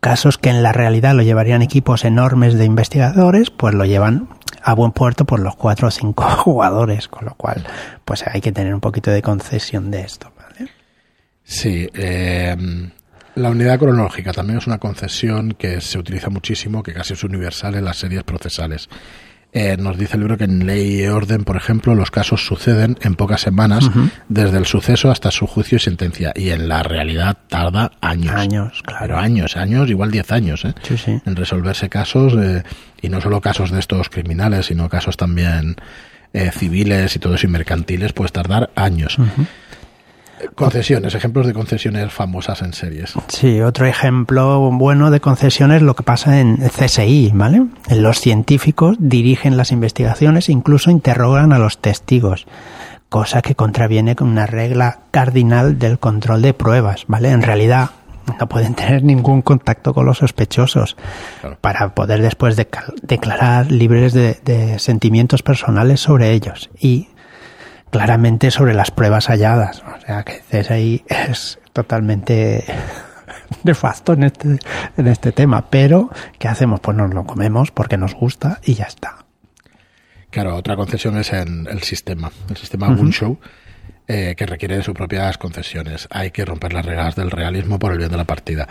Casos 0.00 0.36
que 0.36 0.50
en 0.50 0.62
la 0.62 0.72
realidad 0.72 1.14
lo 1.14 1.22
llevarían 1.22 1.62
equipos 1.62 2.04
enormes 2.04 2.54
de 2.54 2.64
investigadores, 2.64 3.50
pues 3.50 3.72
lo 3.72 3.84
llevan 3.84 4.28
a 4.62 4.74
buen 4.74 4.92
puerto 4.92 5.24
por 5.24 5.40
los 5.40 5.56
cuatro 5.56 5.88
o 5.88 5.90
cinco 5.90 6.24
jugadores, 6.44 7.08
con 7.08 7.24
lo 7.24 7.34
cual, 7.34 7.64
pues 8.04 8.24
hay 8.26 8.40
que 8.40 8.52
tener 8.52 8.74
un 8.74 8.80
poquito 8.80 9.10
de 9.10 9.22
concesión 9.22 9.90
de 9.90 10.02
esto, 10.02 10.32
¿vale? 10.36 10.70
Sí, 11.44 11.88
eh, 11.94 12.56
la 13.34 13.50
unidad 13.50 13.78
cronológica 13.78 14.32
también 14.32 14.58
es 14.58 14.66
una 14.66 14.78
concesión 14.78 15.52
que 15.52 15.80
se 15.80 15.98
utiliza 15.98 16.28
muchísimo, 16.28 16.82
que 16.82 16.92
casi 16.92 17.14
es 17.14 17.24
universal 17.24 17.74
en 17.74 17.84
las 17.84 17.96
series 17.96 18.22
procesales. 18.24 18.88
Eh, 19.54 19.76
nos 19.78 19.98
dice 19.98 20.14
el 20.14 20.20
libro 20.20 20.38
que 20.38 20.44
en 20.44 20.66
ley 20.66 21.02
y 21.02 21.06
orden, 21.08 21.44
por 21.44 21.56
ejemplo, 21.56 21.94
los 21.94 22.10
casos 22.10 22.46
suceden 22.46 22.96
en 23.02 23.16
pocas 23.16 23.42
semanas, 23.42 23.90
desde 24.28 24.56
el 24.56 24.64
suceso 24.64 25.10
hasta 25.10 25.30
su 25.30 25.46
juicio 25.46 25.76
y 25.76 25.80
sentencia, 25.80 26.32
y 26.34 26.50
en 26.50 26.68
la 26.68 26.82
realidad 26.82 27.36
tarda 27.48 27.92
años. 28.00 28.34
Años, 28.34 28.82
claro. 28.82 29.00
Pero 29.02 29.18
años, 29.18 29.58
años, 29.58 29.90
igual 29.90 30.10
10 30.10 30.32
años, 30.32 30.64
¿eh? 30.64 30.74
Sí, 30.82 30.96
sí. 30.96 31.20
en 31.26 31.36
resolverse 31.36 31.90
casos, 31.90 32.32
eh, 32.38 32.62
y 33.02 33.10
no 33.10 33.20
solo 33.20 33.42
casos 33.42 33.70
de 33.70 33.80
estos 33.80 34.08
criminales, 34.08 34.66
sino 34.66 34.88
casos 34.88 35.18
también 35.18 35.76
eh, 36.32 36.50
civiles 36.50 37.14
y 37.14 37.18
todo 37.18 37.34
eso, 37.34 37.46
y 37.46 37.50
mercantiles, 37.50 38.14
puede 38.14 38.30
tardar 38.30 38.70
años. 38.74 39.18
Concesiones, 40.54 41.14
ejemplos 41.14 41.46
de 41.46 41.52
concesiones 41.54 42.12
famosas 42.12 42.62
en 42.62 42.72
series. 42.72 43.14
Sí, 43.28 43.60
otro 43.60 43.86
ejemplo 43.86 44.70
bueno 44.72 45.10
de 45.10 45.20
concesión 45.20 45.72
es 45.72 45.82
lo 45.82 45.94
que 45.94 46.02
pasa 46.02 46.40
en 46.40 46.56
CSI, 46.58 47.30
¿vale? 47.34 47.66
Los 47.90 48.20
científicos 48.20 48.96
dirigen 48.98 49.56
las 49.56 49.72
investigaciones 49.72 50.48
e 50.48 50.52
incluso 50.52 50.90
interrogan 50.90 51.52
a 51.52 51.58
los 51.58 51.78
testigos, 51.78 52.46
cosa 53.08 53.42
que 53.42 53.54
contraviene 53.54 54.16
con 54.16 54.28
una 54.28 54.46
regla 54.46 55.00
cardinal 55.10 55.78
del 55.78 55.98
control 55.98 56.42
de 56.42 56.54
pruebas, 56.54 57.04
¿vale? 57.06 57.30
En 57.30 57.42
realidad 57.42 57.90
no 58.38 58.48
pueden 58.48 58.74
tener 58.74 59.02
ningún 59.02 59.42
contacto 59.42 59.92
con 59.94 60.06
los 60.06 60.18
sospechosos 60.18 60.96
Claro. 61.40 61.58
para 61.60 61.94
poder 61.94 62.22
después 62.22 62.56
declarar 63.02 63.70
libres 63.72 64.12
de, 64.12 64.38
de 64.44 64.78
sentimientos 64.78 65.42
personales 65.42 66.00
sobre 66.00 66.30
ellos 66.32 66.70
y 66.78 67.08
claramente 67.92 68.50
sobre 68.50 68.72
las 68.74 68.90
pruebas 68.90 69.26
halladas. 69.28 69.82
O 69.82 70.00
sea 70.04 70.24
que 70.24 70.40
CSI 70.50 71.04
es 71.06 71.60
totalmente 71.72 72.64
nefasto 73.64 74.14
en 74.14 74.24
este, 74.24 74.58
en 74.96 75.06
este 75.06 75.30
tema. 75.30 75.66
Pero, 75.70 76.10
¿qué 76.38 76.48
hacemos? 76.48 76.80
Pues 76.80 76.96
nos 76.96 77.12
lo 77.14 77.24
comemos 77.24 77.70
porque 77.70 77.98
nos 77.98 78.14
gusta 78.14 78.60
y 78.64 78.74
ya 78.74 78.84
está. 78.84 79.18
Claro, 80.30 80.56
otra 80.56 80.74
concesión 80.74 81.18
es 81.18 81.34
en 81.34 81.68
el 81.70 81.82
sistema, 81.82 82.32
el 82.48 82.56
sistema 82.56 82.88
Gunshow, 82.94 83.38
eh, 84.08 84.34
que 84.38 84.46
requiere 84.46 84.78
de 84.78 84.82
sus 84.82 84.94
propias 84.94 85.36
concesiones. 85.36 86.08
Hay 86.10 86.30
que 86.30 86.46
romper 86.46 86.72
las 86.72 86.86
reglas 86.86 87.14
del 87.14 87.30
realismo 87.30 87.78
por 87.78 87.92
el 87.92 87.98
bien 87.98 88.10
de 88.10 88.16
la 88.16 88.24
partida. 88.24 88.66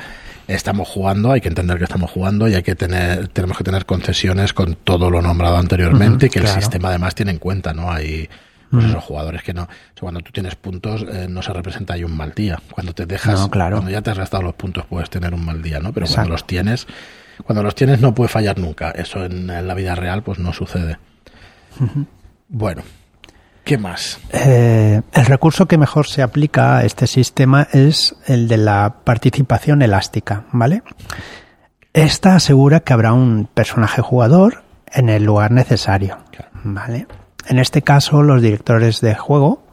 Estamos 0.48 0.88
jugando, 0.88 1.32
hay 1.32 1.42
que 1.42 1.50
entender 1.50 1.78
que 1.78 1.84
estamos 1.84 2.10
jugando 2.10 2.50
y 2.50 2.56
hay 2.56 2.64
que 2.64 2.74
tener, 2.74 3.28
tenemos 3.28 3.56
que 3.60 3.64
tener 3.64 3.86
concesiones 3.86 4.54
con 4.54 4.74
todo 4.74 5.12
lo 5.12 5.22
nombrado 5.22 5.58
anteriormente 5.58 6.26
y 6.26 6.30
que 6.32 6.40
claro. 6.40 6.56
el 6.56 6.62
sistema 6.64 6.90
además 6.90 7.14
tiene 7.14 7.30
en 7.30 7.38
cuenta, 7.38 7.76
¿no? 7.76 7.92
Hay 7.92 8.28
pues 8.72 8.86
esos 8.86 9.04
jugadores 9.04 9.44
que 9.44 9.54
no, 9.54 9.64
o 9.64 9.68
sea, 9.68 10.00
cuando 10.00 10.22
tú 10.22 10.32
tienes 10.32 10.56
puntos 10.56 11.04
eh, 11.12 11.28
no 11.30 11.42
se 11.42 11.52
representa 11.54 11.94
ahí 11.94 12.04
un 12.04 12.16
mal 12.16 12.32
día. 12.34 12.60
Cuando 12.72 12.94
te 12.94 13.06
dejas, 13.06 13.40
No, 13.40 13.50
claro. 13.50 13.78
cuando 13.78 13.92
ya 13.92 14.02
te 14.02 14.12
has 14.12 14.18
gastado 14.18 14.44
los 14.44 14.56
puntos 14.56 14.86
puedes 14.86 15.10
tener 15.10 15.34
un 15.34 15.44
mal 15.46 15.62
día, 15.62 15.80
¿no? 15.80 15.92
Pero 15.94 16.06
Exacto. 16.06 16.22
cuando 16.22 16.32
los 16.34 16.48
tienes, 16.48 16.88
cuando 17.46 17.64
los 17.64 17.76
tienes 17.76 18.00
no 18.02 18.14
puede 18.16 18.30
fallar 18.30 18.58
nunca. 18.58 18.92
Eso 18.92 19.26
en, 19.26 19.50
en 19.50 19.68
la 19.68 19.74
vida 19.74 19.94
real 19.96 20.24
pues 20.24 20.40
no 20.40 20.54
sucede. 20.54 20.98
Bueno, 22.50 22.84
¿qué 23.64 23.78
más? 23.78 24.20
Eh, 24.34 25.02
el 25.14 25.26
recurso 25.26 25.68
que 25.68 25.78
mejor 25.78 26.08
se 26.08 26.22
aplica 26.22 26.78
a 26.78 26.84
este 26.86 27.08
sistema 27.08 27.68
es 27.72 28.16
el 28.28 28.48
de 28.48 28.58
la 28.58 28.96
participación 29.04 29.82
elástica, 29.82 30.46
¿vale? 30.52 30.84
Esta 31.94 32.36
asegura 32.36 32.82
que 32.82 32.94
habrá 32.94 33.14
un 33.14 33.50
personaje 33.54 34.02
jugador 34.02 34.64
en 34.94 35.10
el 35.10 35.24
lugar 35.24 35.52
necesario, 35.52 36.18
¿vale? 36.64 37.08
En 37.48 37.60
este 37.60 37.82
caso, 37.82 38.22
los 38.24 38.42
directores 38.42 39.02
de 39.02 39.16
juego 39.16 39.64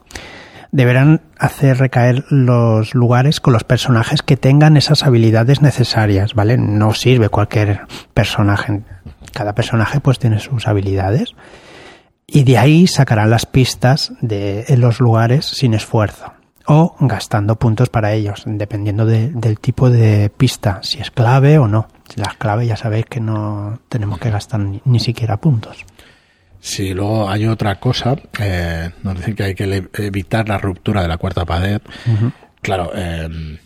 deberán 0.71 1.21
hacer 1.37 1.77
recaer 1.77 2.25
los 2.29 2.93
lugares 2.93 3.39
con 3.39 3.53
los 3.53 3.63
personajes 3.63 4.21
que 4.21 4.37
tengan 4.37 4.77
esas 4.77 5.03
habilidades 5.03 5.61
necesarias, 5.61 6.33
¿vale? 6.35 6.57
No 6.57 6.93
sirve 6.93 7.29
cualquier 7.29 7.81
personaje. 8.13 8.81
Cada 9.33 9.53
personaje 9.55 9.99
pues 9.99 10.19
tiene 10.19 10.39
sus 10.39 10.67
habilidades 10.67 11.33
y 12.27 12.43
de 12.43 12.57
ahí 12.59 12.85
sacarán 12.87 13.31
las 13.31 13.45
pistas 13.47 14.11
de 14.21 14.65
los 14.77 14.99
lugares 14.99 15.45
sin 15.45 15.73
esfuerzo 15.73 16.33
o 16.67 16.95
gastando 16.99 17.55
puntos 17.55 17.89
para 17.89 18.13
ellos, 18.13 18.43
dependiendo 18.45 19.07
de- 19.07 19.29
del 19.31 19.59
tipo 19.59 19.89
de 19.89 20.29
pista, 20.29 20.79
si 20.83 20.99
es 20.99 21.09
clave 21.09 21.57
o 21.57 21.67
no. 21.67 21.87
Si 22.13 22.19
la 22.19 22.27
es 22.27 22.37
clave 22.37 22.67
ya 22.67 22.75
sabéis 22.75 23.05
que 23.07 23.19
no 23.19 23.79
tenemos 23.89 24.19
que 24.19 24.29
gastar 24.29 24.59
ni, 24.59 24.79
ni 24.85 24.99
siquiera 24.99 25.37
puntos. 25.37 25.83
Si 26.59 26.93
luego 26.93 27.29
hay 27.29 27.45
otra 27.45 27.79
cosa, 27.79 28.15
eh, 28.39 28.91
nos 29.03 29.17
dicen 29.17 29.35
que 29.35 29.43
hay 29.43 29.55
que 29.55 29.89
evitar 29.93 30.47
la 30.47 30.57
ruptura 30.57 31.01
de 31.01 31.07
la 31.07 31.17
cuarta 31.17 31.45
pared. 31.45 31.81
Claro, 32.61 32.91
eh, 32.93 33.57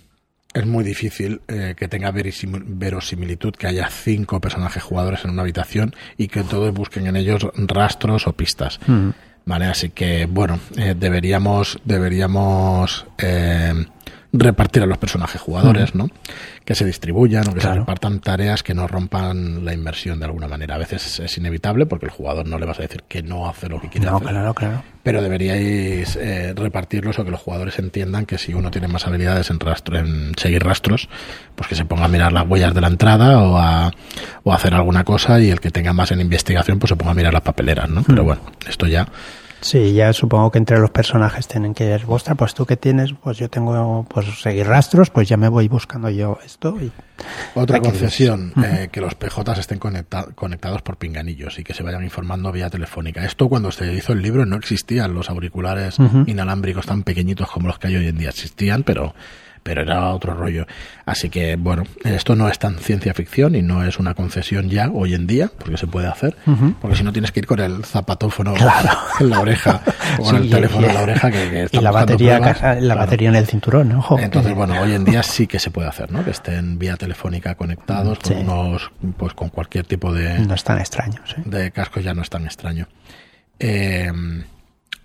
es 0.53 0.65
muy 0.65 0.83
difícil 0.83 1.41
eh, 1.47 1.73
que 1.75 1.87
tenga 1.87 2.11
verosimilitud 2.11 3.53
que 3.53 3.67
haya 3.67 3.89
cinco 3.89 4.39
personajes 4.39 4.83
jugadores 4.83 5.25
en 5.25 5.31
una 5.31 5.41
habitación 5.41 5.95
y 6.17 6.27
que 6.27 6.43
todos 6.43 6.71
busquen 6.73 7.07
en 7.07 7.15
ellos 7.15 7.47
rastros 7.55 8.27
o 8.27 8.33
pistas. 8.33 8.79
Vale, 9.45 9.65
así 9.65 9.89
que 9.89 10.25
bueno, 10.25 10.59
eh, 10.77 10.95
deberíamos 10.97 11.79
deberíamos 11.83 13.05
eh, 13.17 13.73
repartir 14.35 14.81
a 14.81 14.87
los 14.87 14.97
personajes 14.97 15.39
jugadores, 15.39 15.93
¿no? 15.93 16.09
Que 16.65 16.73
se 16.73 16.85
distribuyan 16.85 17.47
o 17.47 17.53
que 17.53 17.61
se 17.61 17.71
repartan 17.71 18.19
tareas 18.19 18.63
que 18.63 18.73
no 18.73 18.87
rompan 18.87 19.63
la 19.63 19.73
inversión 19.73 20.17
de 20.19 20.25
alguna 20.25 20.47
manera. 20.47 20.73
A 20.73 20.79
veces 20.79 21.19
es 21.19 21.37
inevitable 21.37 21.85
porque 21.85 22.07
el 22.07 22.11
jugador 22.11 22.47
no 22.47 22.57
le 22.57 22.65
vas 22.65 22.79
a 22.79 22.81
decir 22.81 23.03
que 23.07 23.21
no 23.21 23.47
hace 23.47 23.69
lo 23.69 23.79
que 23.79 23.89
quiere 23.89 24.07
No, 24.07 24.17
hacer. 24.17 24.29
claro, 24.29 24.53
claro. 24.55 24.83
Pero 25.03 25.21
deberíais 25.21 26.15
eh, 26.15 26.53
repartirlos 26.55 27.19
o 27.19 27.25
que 27.25 27.29
los 27.31 27.41
jugadores 27.41 27.77
entiendan 27.77 28.25
que 28.25 28.37
si 28.39 28.53
uno 28.55 28.71
tiene 28.71 28.87
más 28.87 29.05
habilidades 29.05 29.51
en 29.51 29.59
rastro, 29.59 29.99
en 29.99 30.31
seguir 30.35 30.63
rastros, 30.63 31.09
pues 31.55 31.67
que 31.69 31.75
se 31.75 31.85
ponga 31.85 32.05
a 32.05 32.07
mirar 32.07 32.33
las 32.33 32.47
huellas 32.47 32.73
de 32.73 32.81
la 32.81 32.87
entrada 32.87 33.37
o 33.39 33.57
a, 33.59 33.91
o 34.43 34.51
a 34.51 34.55
hacer 34.55 34.73
alguna 34.73 35.03
cosa 35.03 35.39
y 35.41 35.51
el 35.51 35.59
que 35.59 35.69
tenga 35.69 35.93
más 35.93 36.11
en 36.11 36.21
investigación 36.21 36.79
pues 36.79 36.89
se 36.89 36.95
ponga 36.95 37.11
a 37.11 37.15
mirar 37.15 37.33
las 37.33 37.43
papeleras, 37.43 37.87
¿no? 37.89 38.01
Pero 38.01 38.23
bueno, 38.23 38.41
esto 38.67 38.87
ya 38.87 39.07
Sí, 39.63 39.93
ya 39.93 40.11
supongo 40.11 40.51
que 40.51 40.57
entre 40.57 40.77
los 40.77 40.91
personajes 40.91 41.47
tienen 41.47 41.73
que 41.73 41.85
ir, 41.95 42.03
ostras, 42.07 42.35
pues 42.37 42.53
tú 42.53 42.65
que 42.65 42.75
tienes, 42.75 43.13
pues 43.13 43.37
yo 43.37 43.49
tengo, 43.49 44.05
pues 44.09 44.25
seguir 44.41 44.67
rastros, 44.67 45.09
pues 45.09 45.29
ya 45.29 45.37
me 45.37 45.47
voy 45.47 45.69
buscando 45.69 46.09
yo 46.09 46.37
esto. 46.45 46.77
Y... 46.81 46.91
Otra 47.55 47.79
concesión, 47.79 48.51
eh, 48.61 48.89
que 48.91 48.99
los 48.99 49.15
PJs 49.15 49.57
estén 49.59 49.79
conecta- 49.79 50.27
conectados 50.35 50.81
por 50.81 50.97
pinganillos 50.97 51.57
y 51.59 51.63
que 51.63 51.73
se 51.73 51.81
vayan 51.81 52.03
informando 52.03 52.51
vía 52.51 52.69
telefónica. 52.69 53.23
Esto 53.23 53.47
cuando 53.47 53.71
se 53.71 53.93
hizo 53.93 54.11
el 54.11 54.21
libro 54.21 54.45
no 54.45 54.57
existían 54.57 55.13
los 55.13 55.29
auriculares 55.29 55.97
inalámbricos 56.27 56.85
tan 56.85 57.03
pequeñitos 57.03 57.49
como 57.49 57.67
los 57.69 57.79
que 57.79 57.87
hay 57.87 57.95
hoy 57.95 58.07
en 58.09 58.17
día. 58.17 58.29
Existían, 58.29 58.83
pero, 58.83 59.15
pero 59.63 59.81
era 59.81 60.09
otro 60.13 60.33
rollo. 60.33 60.67
Así 61.05 61.29
que, 61.29 61.55
bueno, 61.55 61.83
esto 62.03 62.35
no 62.35 62.47
es 62.49 62.59
tan 62.59 62.77
ciencia 62.77 63.13
ficción 63.13 63.55
y 63.55 63.61
no 63.61 63.83
es 63.83 63.99
una 63.99 64.13
concesión 64.13 64.69
ya 64.69 64.89
hoy 64.89 65.13
en 65.13 65.25
día, 65.25 65.49
porque 65.57 65.77
se 65.77 65.87
puede 65.87 66.07
hacer, 66.07 66.35
porque 66.81 66.97
si 66.97 67.03
no 67.03 67.11
tienes 67.11 67.31
que 67.31 67.39
ir 67.39 67.47
con 67.47 67.59
el 67.59 67.83
zapatófono 67.85 68.53
en 69.19 69.29
la 69.29 69.39
oreja 69.39 69.81
o 70.19 70.23
con 70.23 70.35
el 70.35 70.49
teléfono 70.49 70.87
en 70.87 70.93
la 70.93 71.01
oreja 71.01 71.31
que, 71.31 71.67
y 71.71 71.79
la 71.79 71.91
batería, 71.91 72.39
la 72.79 72.95
batería 72.95 73.29
en 73.29 73.35
el 73.35 73.47
cinturón, 73.47 73.91
ojo. 73.93 74.19
Entonces, 74.19 74.53
bueno, 74.53 74.79
hoy 74.81 74.93
en 74.93 75.05
día 75.05 75.23
sí 75.23 75.47
que 75.47 75.59
se 75.59 75.71
puede 75.71 75.87
hacer, 75.87 76.11
¿no? 76.11 76.23
Que 76.23 76.31
estén 76.31 76.77
vía 76.77 76.97
telefónica 76.97 77.55
conectados 77.55 78.19
con 78.19 78.37
unos, 78.37 78.91
pues 79.17 79.33
con 79.33 79.49
cualquier 79.49 79.85
tipo 79.85 80.13
de... 80.13 80.39
No 80.39 80.53
es 80.53 80.63
tan 80.63 80.79
extraño, 80.79 81.19
De 81.45 81.71
cascos 81.71 82.03
ya 82.03 82.13
no 82.13 82.21
es 82.21 82.29
tan 82.29 82.45
extraño. 82.45 82.87
Eh, 83.59 84.11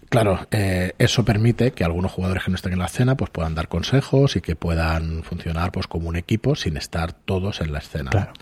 Claro, 0.08 0.46
eh, 0.50 0.94
eso 0.98 1.24
permite 1.24 1.72
que 1.72 1.84
algunos 1.84 2.12
jugadores 2.12 2.44
que 2.44 2.50
no 2.50 2.54
estén 2.54 2.72
en 2.72 2.78
la 2.78 2.86
escena 2.86 3.16
pues 3.16 3.30
puedan 3.30 3.54
dar 3.54 3.68
consejos 3.68 4.36
y 4.36 4.40
que 4.40 4.56
puedan 4.56 5.22
funcionar 5.22 5.70
pues 5.70 5.86
como 5.86 6.08
un 6.08 6.16
equipo 6.16 6.54
sin 6.54 6.76
estar 6.76 7.12
todos 7.12 7.60
en 7.60 7.72
la 7.72 7.78
escena. 7.78 8.10
Claro. 8.10 8.32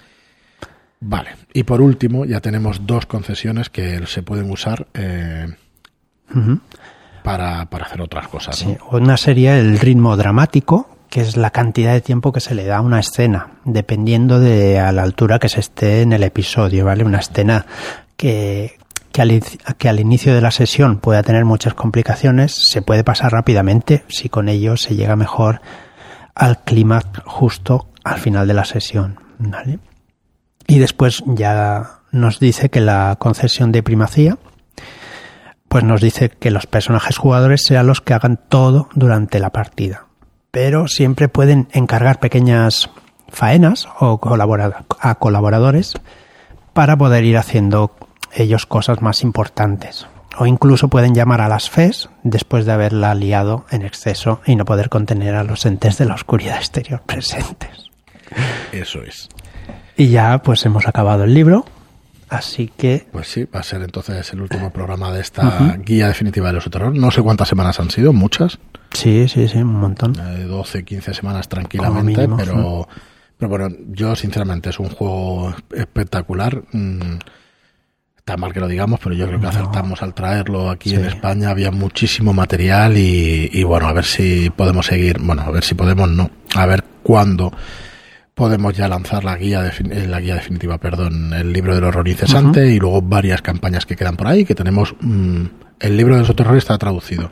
Vale. 1.00 1.30
Y 1.52 1.64
por 1.64 1.80
último, 1.80 2.24
ya 2.24 2.40
tenemos 2.40 2.86
dos 2.86 3.06
concesiones 3.06 3.68
que 3.68 4.06
se 4.06 4.22
pueden 4.22 4.50
usar 4.50 4.86
eh, 4.94 5.46
para, 7.22 7.66
para, 7.66 7.84
hacer 7.84 8.00
otras 8.00 8.28
cosas. 8.28 8.56
Sí. 8.56 8.76
Una 8.90 9.16
sería 9.16 9.58
el 9.58 9.78
ritmo 9.78 10.16
dramático, 10.16 10.88
que 11.10 11.20
es 11.20 11.36
la 11.36 11.50
cantidad 11.50 11.92
de 11.92 12.00
tiempo 12.00 12.32
que 12.32 12.40
se 12.40 12.54
le 12.54 12.64
da 12.64 12.78
a 12.78 12.80
una 12.80 13.00
escena, 13.00 13.58
dependiendo 13.64 14.40
de 14.40 14.78
a 14.80 14.90
la 14.92 15.02
altura 15.02 15.38
que 15.38 15.48
se 15.48 15.60
esté 15.60 16.02
en 16.02 16.12
el 16.12 16.22
episodio, 16.22 16.86
¿vale? 16.86 17.04
Una 17.04 17.18
escena 17.18 17.66
que, 18.16 18.78
que 19.16 19.88
al, 19.88 20.00
inicio 20.00 20.34
de 20.34 20.42
la 20.42 20.50
sesión 20.50 20.98
pueda 20.98 21.22
tener 21.22 21.46
muchas 21.46 21.72
complicaciones, 21.72 22.54
se 22.54 22.82
puede 22.82 23.02
pasar 23.02 23.32
rápidamente 23.32 24.04
si 24.08 24.28
con 24.28 24.50
ello 24.50 24.76
se 24.76 24.94
llega 24.94 25.16
mejor 25.16 25.62
al 26.34 26.62
clima 26.64 27.00
justo 27.24 27.88
al 28.04 28.18
final 28.18 28.46
de 28.46 28.52
la 28.52 28.66
sesión. 28.66 29.18
Y 30.66 30.78
después 30.78 31.22
ya 31.26 32.00
nos 32.12 32.40
dice 32.40 32.68
que 32.68 32.82
la 32.82 33.16
concesión 33.18 33.72
de 33.72 33.82
primacía, 33.82 34.36
pues 35.68 35.82
nos 35.82 36.02
dice 36.02 36.28
que 36.28 36.50
los 36.50 36.66
personajes 36.66 37.16
jugadores 37.16 37.64
sean 37.64 37.86
los 37.86 38.02
que 38.02 38.12
hagan 38.12 38.38
todo 38.48 38.90
durante 38.94 39.40
la 39.40 39.50
partida. 39.50 40.08
Pero 40.50 40.88
siempre 40.88 41.28
pueden 41.28 41.68
encargar 41.72 42.20
pequeñas 42.20 42.90
faenas 43.28 43.88
o 43.98 44.18
colaborar 44.18 44.84
a 45.00 45.14
colaboradores 45.14 45.94
para 46.74 46.98
poder 46.98 47.24
ir 47.24 47.38
haciendo 47.38 47.94
ellos 48.36 48.66
cosas 48.66 49.02
más 49.02 49.22
importantes. 49.22 50.06
O 50.38 50.46
incluso 50.46 50.88
pueden 50.88 51.14
llamar 51.14 51.40
a 51.40 51.48
las 51.48 51.70
FES 51.70 52.10
después 52.22 52.66
de 52.66 52.72
haberla 52.72 53.14
liado 53.14 53.64
en 53.70 53.82
exceso 53.82 54.40
y 54.44 54.56
no 54.56 54.64
poder 54.64 54.90
contener 54.90 55.34
a 55.34 55.44
los 55.44 55.64
entes 55.64 55.96
de 55.98 56.04
la 56.04 56.14
oscuridad 56.14 56.58
exterior 56.58 57.02
presentes. 57.06 57.90
Eso 58.72 59.02
es. 59.02 59.28
Y 59.96 60.08
ya 60.08 60.42
pues 60.42 60.64
hemos 60.66 60.86
acabado 60.86 61.24
el 61.24 61.32
libro. 61.32 61.64
Así 62.28 62.70
que. 62.76 63.06
Pues 63.12 63.28
sí, 63.28 63.44
va 63.44 63.60
a 63.60 63.62
ser 63.62 63.82
entonces 63.82 64.32
el 64.32 64.40
último 64.40 64.70
programa 64.70 65.12
de 65.12 65.20
esta 65.20 65.76
guía 65.78 66.08
definitiva 66.08 66.48
de 66.48 66.54
los 66.54 66.68
terror. 66.68 66.94
No 66.94 67.10
sé 67.10 67.22
cuántas 67.22 67.48
semanas 67.48 67.78
han 67.78 67.90
sido, 67.90 68.12
muchas. 68.12 68.58
Sí, 68.92 69.28
sí, 69.28 69.46
sí, 69.46 69.58
un 69.58 69.74
montón. 69.74 70.12
12, 70.12 70.78
eh, 70.78 70.84
15 70.84 71.14
semanas 71.14 71.48
tranquilamente, 71.48 72.28
pero, 72.36 72.88
pero 73.38 73.48
bueno, 73.48 73.68
yo 73.88 74.16
sinceramente 74.16 74.70
es 74.70 74.80
un 74.80 74.90
juego 74.90 75.54
espectacular. 75.72 76.62
Mm, 76.72 77.18
está 78.26 78.36
mal 78.36 78.52
que 78.52 78.58
lo 78.58 78.66
digamos, 78.66 78.98
pero 79.00 79.14
yo 79.14 79.28
creo 79.28 79.38
que 79.38 79.46
acertamos 79.46 80.02
al 80.02 80.12
traerlo 80.12 80.68
aquí 80.68 80.92
en 80.92 81.04
España. 81.04 81.50
Había 81.50 81.70
muchísimo 81.70 82.32
material 82.32 82.98
y, 82.98 83.62
bueno, 83.62 83.86
a 83.86 83.92
ver 83.92 84.04
si 84.04 84.50
podemos 84.50 84.86
seguir, 84.86 85.20
bueno, 85.20 85.42
a 85.42 85.50
ver 85.52 85.62
si 85.62 85.76
podemos, 85.76 86.08
no, 86.10 86.28
a 86.56 86.66
ver 86.66 86.82
cuándo 87.04 87.52
podemos 88.34 88.76
ya 88.76 88.88
lanzar 88.88 89.22
la 89.22 89.36
guía, 89.36 89.64
eh, 89.68 90.08
la 90.08 90.18
guía 90.18 90.34
definitiva, 90.34 90.76
perdón, 90.78 91.32
el 91.34 91.52
libro 91.52 91.76
del 91.76 91.84
horror 91.84 92.08
incesante 92.08 92.66
y 92.66 92.80
luego 92.80 93.00
varias 93.00 93.42
campañas 93.42 93.86
que 93.86 93.94
quedan 93.94 94.16
por 94.16 94.26
ahí, 94.26 94.44
que 94.44 94.56
tenemos, 94.56 94.96
mm, 95.00 95.44
el 95.78 95.96
libro 95.96 96.16
del 96.16 96.26
terror 96.34 96.56
está 96.56 96.76
traducido. 96.78 97.30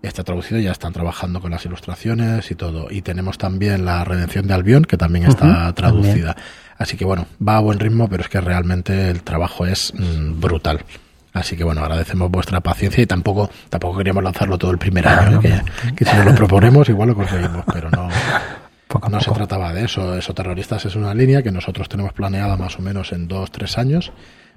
Está 0.00 0.24
traducido, 0.24 0.58
ya 0.58 0.72
están 0.72 0.94
trabajando 0.94 1.42
con 1.42 1.50
las 1.50 1.66
ilustraciones 1.66 2.50
y 2.50 2.54
todo. 2.54 2.90
Y 2.90 3.02
tenemos 3.02 3.36
también 3.36 3.84
la 3.84 4.04
redención 4.04 4.46
de 4.46 4.54
Albión, 4.54 4.86
que 4.86 4.96
también 4.96 5.26
está 5.26 5.70
traducida. 5.74 6.34
Así 6.78 6.96
que 6.96 7.04
bueno, 7.04 7.26
va 7.46 7.56
a 7.56 7.60
buen 7.60 7.78
ritmo, 7.78 8.08
pero 8.08 8.22
es 8.22 8.28
que 8.28 8.40
realmente 8.40 9.10
el 9.10 9.22
trabajo 9.22 9.66
es 9.66 9.92
mm, 9.94 10.40
brutal. 10.40 10.84
Así 11.32 11.56
que 11.56 11.64
bueno, 11.64 11.80
agradecemos 11.82 12.30
vuestra 12.30 12.60
paciencia 12.60 13.02
y 13.02 13.06
tampoco 13.06 13.50
tampoco 13.68 13.98
queríamos 13.98 14.22
lanzarlo 14.22 14.56
todo 14.56 14.70
el 14.70 14.78
primer 14.78 15.06
año, 15.08 15.40
que, 15.40 16.04
si 16.04 16.16
nos 16.16 16.24
lo 16.24 16.34
proponemos 16.34 16.88
igual 16.88 17.08
lo 17.08 17.16
conseguimos, 17.16 17.64
pero 17.72 17.90
no, 17.90 18.08
no 19.10 19.20
se 19.20 19.30
trataba 19.32 19.72
de 19.72 19.84
eso. 19.84 20.16
Eso 20.16 20.32
Terroristas 20.32 20.84
es 20.84 20.94
una 20.94 21.12
línea 21.12 21.42
que 21.42 21.50
nosotros 21.50 21.88
tenemos 21.88 22.12
planeada 22.12 22.56
más 22.56 22.78
o 22.78 22.82
menos 22.82 23.12
en 23.12 23.26
dos, 23.26 23.50
tres 23.50 23.78
años, 23.78 24.12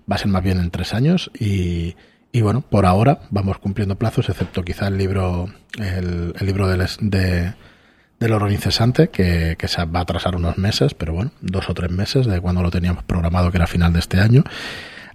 va 0.09 0.15
a 0.15 0.19
ser 0.19 0.27
más 0.27 0.43
bien 0.43 0.59
en 0.59 0.69
tres 0.69 0.93
años 0.93 1.31
y, 1.39 1.95
y 2.31 2.41
bueno, 2.41 2.61
por 2.61 2.85
ahora 2.85 3.21
vamos 3.31 3.57
cumpliendo 3.57 3.95
plazos, 3.95 4.29
excepto 4.29 4.63
quizá 4.63 4.87
el 4.87 4.99
libro, 4.99 5.49
el, 5.79 6.35
el 6.39 6.45
libro 6.45 6.67
de, 6.67 6.87
de 7.01 7.53
del 8.19 8.33
horror 8.33 8.51
incesante, 8.51 9.09
que, 9.09 9.55
que, 9.57 9.67
se 9.67 9.83
va 9.85 9.99
a 9.99 10.03
atrasar 10.03 10.35
unos 10.35 10.57
meses, 10.57 10.93
pero 10.93 11.13
bueno, 11.13 11.31
dos 11.41 11.69
o 11.69 11.73
tres 11.73 11.91
meses 11.91 12.25
de 12.25 12.41
cuando 12.41 12.61
lo 12.63 12.71
teníamos 12.71 13.03
programado, 13.03 13.51
que 13.51 13.57
era 13.57 13.67
final 13.67 13.93
de 13.93 13.99
este 13.99 14.19
año. 14.19 14.43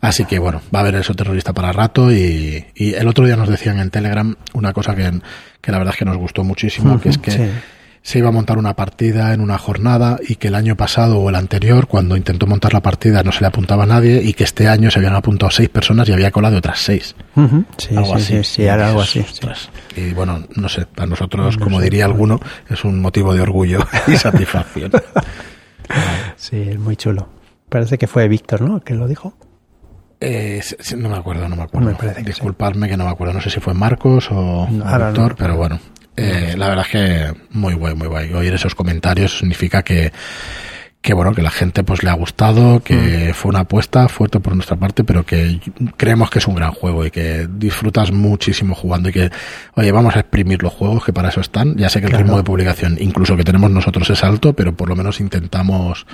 Así 0.00 0.24
que 0.24 0.40
bueno, 0.40 0.60
va 0.74 0.80
a 0.80 0.82
haber 0.82 0.96
eso 0.96 1.14
terrorista 1.14 1.52
para 1.52 1.70
rato 1.70 2.12
y, 2.12 2.66
y 2.74 2.94
el 2.94 3.06
otro 3.06 3.24
día 3.24 3.36
nos 3.36 3.48
decían 3.48 3.78
en 3.78 3.90
Telegram 3.90 4.34
una 4.52 4.72
cosa 4.72 4.96
que, 4.96 5.12
que 5.60 5.70
la 5.70 5.78
verdad 5.78 5.94
es 5.94 5.98
que 5.98 6.04
nos 6.04 6.16
gustó 6.16 6.42
muchísimo, 6.42 7.00
que 7.00 7.08
es 7.08 7.18
que 7.18 7.50
se 8.02 8.18
iba 8.18 8.28
a 8.28 8.32
montar 8.32 8.58
una 8.58 8.74
partida 8.74 9.32
en 9.32 9.40
una 9.40 9.58
jornada 9.58 10.18
y 10.26 10.34
que 10.34 10.48
el 10.48 10.56
año 10.56 10.76
pasado 10.76 11.20
o 11.20 11.28
el 11.28 11.36
anterior, 11.36 11.86
cuando 11.86 12.16
intentó 12.16 12.46
montar 12.46 12.72
la 12.72 12.82
partida, 12.82 13.22
no 13.22 13.30
se 13.30 13.40
le 13.40 13.46
apuntaba 13.46 13.84
a 13.84 13.86
nadie 13.86 14.20
y 14.22 14.34
que 14.34 14.42
este 14.44 14.68
año 14.68 14.90
se 14.90 14.98
habían 14.98 15.14
apuntado 15.14 15.50
seis 15.50 15.68
personas 15.68 16.08
y 16.08 16.12
había 16.12 16.32
colado 16.32 16.58
otras 16.58 16.80
seis. 16.80 17.14
sí, 17.78 17.96
algo 17.96 18.14
así. 18.14 18.42
Sí, 18.42 18.64
era 18.64 18.88
algo 18.88 19.02
así. 19.02 19.24
Y 19.96 20.12
bueno, 20.14 20.42
no 20.56 20.68
sé, 20.68 20.86
para 20.86 21.06
nosotros, 21.06 21.56
como 21.56 21.80
diría 21.80 22.04
alguno, 22.04 22.40
es 22.68 22.84
un 22.84 23.00
motivo 23.00 23.34
de 23.34 23.40
orgullo 23.40 23.86
y 24.08 24.16
satisfacción. 24.16 24.90
sí, 26.36 26.60
es 26.70 26.78
muy 26.78 26.96
chulo. 26.96 27.28
Parece 27.68 27.98
que 27.98 28.08
fue 28.08 28.26
Víctor, 28.26 28.62
¿no? 28.62 28.80
Que 28.80 28.94
lo 28.94 29.06
dijo. 29.06 29.34
Eh, 30.20 30.60
no 30.96 31.08
me 31.08 31.16
acuerdo, 31.16 31.48
no 31.48 31.56
me 31.56 31.62
acuerdo. 31.62 31.96
Disculpadme 32.24 32.88
que 32.88 32.96
no 32.96 33.04
me 33.04 33.10
acuerdo. 33.10 33.34
No 33.34 33.40
sé 33.40 33.50
si 33.50 33.60
fue 33.60 33.74
Marcos 33.74 34.28
o 34.30 34.66
Víctor, 34.68 35.36
pero 35.36 35.56
bueno, 35.56 35.80
eh, 36.16 36.55
la 36.57 36.68
verdad 36.68 36.87
es 36.87 36.92
que 36.92 37.40
muy 37.51 37.75
guay, 37.75 37.94
muy 37.94 38.09
guay. 38.09 38.33
Oír 38.33 38.55
esos 38.55 38.75
comentarios 38.75 39.38
significa 39.38 39.83
que, 39.83 40.12
que 41.01 41.14
bueno, 41.14 41.33
que 41.35 41.42
la 41.42 41.51
gente 41.51 41.83
pues 41.85 42.03
le 42.03 42.11
ha 42.11 42.14
gustado, 42.14 42.81
que 42.81 43.31
mm. 43.31 43.35
fue 43.35 43.51
una 43.51 43.61
apuesta 43.61 44.09
fuerte 44.09 44.38
por 44.40 44.55
nuestra 44.55 44.77
parte, 44.77 45.05
pero 45.05 45.25
que 45.25 45.61
creemos 45.96 46.31
que 46.31 46.38
es 46.38 46.46
un 46.46 46.55
gran 46.55 46.72
juego 46.72 47.07
y 47.07 47.11
que 47.11 47.48
disfrutas 47.51 48.12
muchísimo 48.12 48.75
jugando 48.75 49.09
y 49.09 49.12
que, 49.12 49.31
oye, 49.75 49.90
vamos 49.90 50.14
a 50.16 50.20
exprimir 50.20 50.62
los 50.62 50.72
juegos 50.72 51.05
que 51.05 51.12
para 51.12 51.31
eso 51.31 51.40
están. 51.40 51.77
Ya 51.77 51.88
sé 51.88 52.01
que 52.01 52.07
el 52.07 52.12
ritmo 52.12 52.37
de 52.37 52.44
publicación, 52.44 52.96
incluso 53.01 53.37
que 53.37 53.44
tenemos 53.44 53.70
nosotros 53.70 54.09
es 54.11 54.22
alto, 54.22 54.53
pero 54.53 54.75
por 54.75 54.88
lo 54.88 54.96
menos 54.96 55.20
intentamos 55.20 56.07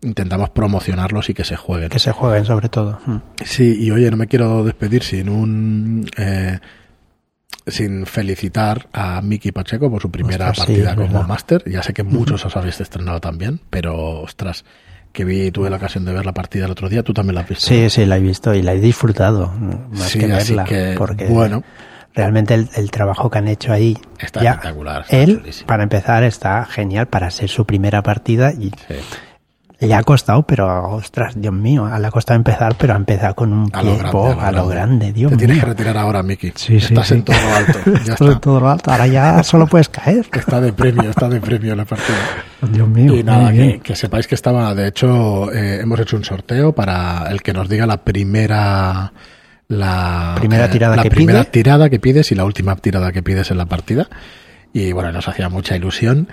intentamos 0.00 0.50
promocionarlos 0.50 1.28
y 1.28 1.34
que 1.34 1.42
se 1.42 1.56
jueguen. 1.56 1.88
Que 1.88 1.98
se 1.98 2.12
jueguen 2.12 2.44
sobre 2.44 2.68
todo. 2.68 3.00
Mm. 3.04 3.16
Sí, 3.44 3.76
y 3.80 3.90
oye, 3.90 4.10
no 4.10 4.16
me 4.16 4.28
quiero 4.28 4.62
despedir 4.62 5.02
sin 5.02 5.28
un 5.28 6.08
eh, 6.16 6.60
sin 7.70 8.06
felicitar 8.06 8.88
a 8.92 9.20
Miki 9.22 9.52
Pacheco 9.52 9.90
por 9.90 10.02
su 10.02 10.10
primera 10.10 10.52
partida 10.52 10.94
como 10.94 11.22
máster. 11.22 11.62
Ya 11.70 11.82
sé 11.82 11.92
que 11.92 12.02
muchos 12.02 12.44
os 12.44 12.56
habéis 12.56 12.80
estrenado 12.80 13.20
también, 13.20 13.60
pero 13.70 14.20
ostras, 14.20 14.64
que 15.12 15.24
vi, 15.24 15.50
tuve 15.50 15.70
la 15.70 15.76
ocasión 15.76 16.04
de 16.04 16.12
ver 16.12 16.24
la 16.24 16.32
partida 16.32 16.66
el 16.66 16.70
otro 16.70 16.88
día, 16.88 17.02
tú 17.02 17.12
también 17.12 17.34
la 17.34 17.42
has 17.42 17.48
visto. 17.48 17.66
Sí, 17.66 17.90
sí, 17.90 18.06
la 18.06 18.16
he 18.16 18.20
visto 18.20 18.54
y 18.54 18.62
la 18.62 18.74
he 18.74 18.80
disfrutado, 18.80 19.48
más 19.48 20.12
que 20.12 20.26
verla, 20.26 20.64
porque 20.96 21.26
bueno, 21.26 21.64
realmente 22.14 22.54
el, 22.54 22.90
trabajo 22.90 23.30
que 23.30 23.38
han 23.38 23.48
hecho 23.48 23.72
ahí 23.72 23.96
está 24.18 24.40
espectacular. 24.40 25.04
él, 25.08 25.42
para 25.66 25.82
empezar, 25.82 26.22
está 26.24 26.64
genial 26.64 27.06
para 27.06 27.30
ser 27.30 27.48
su 27.48 27.64
primera 27.64 28.02
partida 28.02 28.52
y 28.52 28.72
le 29.80 29.94
ha 29.94 30.02
costado, 30.02 30.42
pero 30.42 30.90
ostras, 30.90 31.40
Dios 31.40 31.54
mío, 31.54 31.88
le 31.88 32.06
ha 32.06 32.10
costado 32.10 32.36
empezar, 32.36 32.74
pero 32.76 32.94
ha 32.94 32.96
empezado 32.96 33.34
con 33.36 33.52
un 33.52 33.70
pie 33.70 33.80
a 33.80 34.50
lo, 34.50 34.66
grande, 34.66 35.12
Dios 35.12 35.30
Te 35.30 35.36
mío. 35.36 35.46
tienes 35.46 35.60
que 35.60 35.66
retirar 35.66 35.96
ahora, 35.96 36.22
Miki. 36.24 36.52
Sí, 36.56 36.76
Estás 36.76 37.12
en 37.12 37.22
todo 37.22 37.36
lo 37.36 37.54
alto. 37.54 37.78
Ya 38.04 38.14
Estás 38.14 38.28
en 38.28 38.40
todo 38.40 38.60
lo 38.60 38.68
alto, 38.68 38.90
ahora 38.90 39.06
ya 39.06 39.42
solo 39.44 39.68
puedes 39.68 39.88
caer. 39.88 40.26
Está 40.32 40.60
de 40.60 40.72
premio, 40.72 41.10
está 41.10 41.28
de 41.28 41.40
premio 41.40 41.76
la 41.76 41.84
partida. 41.84 42.16
Dios 42.72 42.88
mío. 42.88 43.14
Y 43.14 43.22
nada, 43.22 43.52
que, 43.52 43.94
sepáis 43.94 44.26
que 44.26 44.34
estaba, 44.34 44.74
de 44.74 44.88
hecho, 44.88 45.52
eh, 45.52 45.80
hemos 45.80 46.00
hecho 46.00 46.16
un 46.16 46.24
sorteo 46.24 46.72
para 46.72 47.30
el 47.30 47.42
que 47.42 47.52
nos 47.52 47.68
diga 47.68 47.86
la 47.86 47.98
primera 47.98 49.12
la 49.68 50.34
primera 50.38 50.64
eh, 50.64 50.68
tirada 50.68 50.96
la 50.96 51.02
que 51.02 51.10
primera 51.10 51.44
tirada 51.44 51.90
que 51.90 52.00
pides 52.00 52.32
y 52.32 52.34
la 52.34 52.46
última 52.46 52.74
tirada 52.76 53.12
que 53.12 53.22
pides 53.22 53.50
en 53.50 53.58
la 53.58 53.66
partida 53.66 54.08
y 54.72 54.92
bueno 54.92 55.12
nos 55.12 55.28
hacía 55.28 55.50
mucha 55.50 55.76
ilusión 55.76 56.28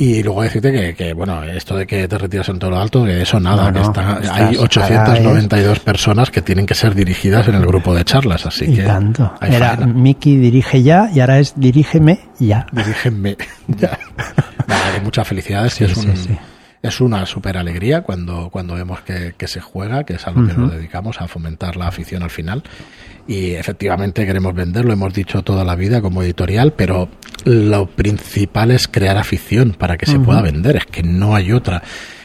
Y 0.00 0.22
luego 0.22 0.42
decirte 0.42 0.70
que, 0.70 0.94
que, 0.94 1.12
bueno, 1.12 1.42
esto 1.42 1.76
de 1.76 1.84
que 1.86 2.06
te 2.06 2.16
retiras 2.18 2.48
en 2.50 2.58
todo 2.60 2.70
lo 2.70 2.78
alto, 2.78 3.04
que 3.04 3.20
eso 3.22 3.40
nada, 3.40 3.64
No, 3.64 3.72
que 3.72 3.80
no, 3.80 3.86
está- 3.86 4.18
estás- 4.20 4.30
hay 4.30 4.56
892 4.56 5.80
personas 5.80 6.30
que 6.30 6.40
tienen 6.40 6.66
que 6.66 6.74
ser 6.76 6.94
dirigidas 6.94 7.48
en 7.48 7.56
el 7.56 7.66
grupo 7.66 7.92
de 7.94 8.04
charlas, 8.04 8.46
así 8.46 8.66
Y 8.66 8.76
que 8.76 8.82
tanto. 8.84 9.32
Era 9.40 9.76
faena. 9.76 9.86
Miki 9.92 10.36
dirige 10.36 10.82
ya 10.84 11.10
y 11.12 11.18
ahora 11.18 11.40
es 11.40 11.54
dirígeme 11.56 12.20
ya. 12.38 12.64
Dirígenme. 12.70 13.36
ya. 13.68 13.98
Nada, 14.68 15.00
muchas 15.02 15.26
felicidades. 15.26 15.74
Sí, 15.74 15.84
y 15.84 15.86
es, 15.90 15.98
sí, 15.98 16.06
un- 16.08 16.16
sí. 16.16 16.38
Es 16.82 17.00
una 17.00 17.26
super 17.26 17.56
alegría 17.56 18.02
cuando, 18.02 18.50
cuando 18.50 18.74
vemos 18.74 19.00
que, 19.00 19.34
que 19.36 19.48
se 19.48 19.60
juega, 19.60 20.04
que 20.04 20.14
es 20.14 20.26
a 20.26 20.30
lo 20.30 20.46
que 20.46 20.54
nos 20.54 20.72
dedicamos, 20.72 21.20
a 21.20 21.28
fomentar 21.28 21.76
la 21.76 21.88
afición 21.88 22.22
al 22.22 22.30
final. 22.30 22.62
Y 23.26 23.50
efectivamente 23.52 24.24
queremos 24.24 24.54
vender, 24.54 24.84
lo 24.84 24.92
hemos 24.92 25.12
dicho 25.12 25.42
toda 25.42 25.64
la 25.64 25.74
vida 25.74 26.00
como 26.00 26.22
editorial, 26.22 26.72
pero 26.74 27.08
lo 27.44 27.86
principal 27.86 28.70
es 28.70 28.88
crear 28.88 29.16
afición 29.18 29.74
para 29.78 29.96
que 29.96 30.06
se 30.06 30.18
pueda 30.18 30.40
vender. 30.40 30.76
Es 30.76 30.86
que 30.86 31.02
no 31.02 31.34
hay 31.34 31.52
otra. 31.52 31.82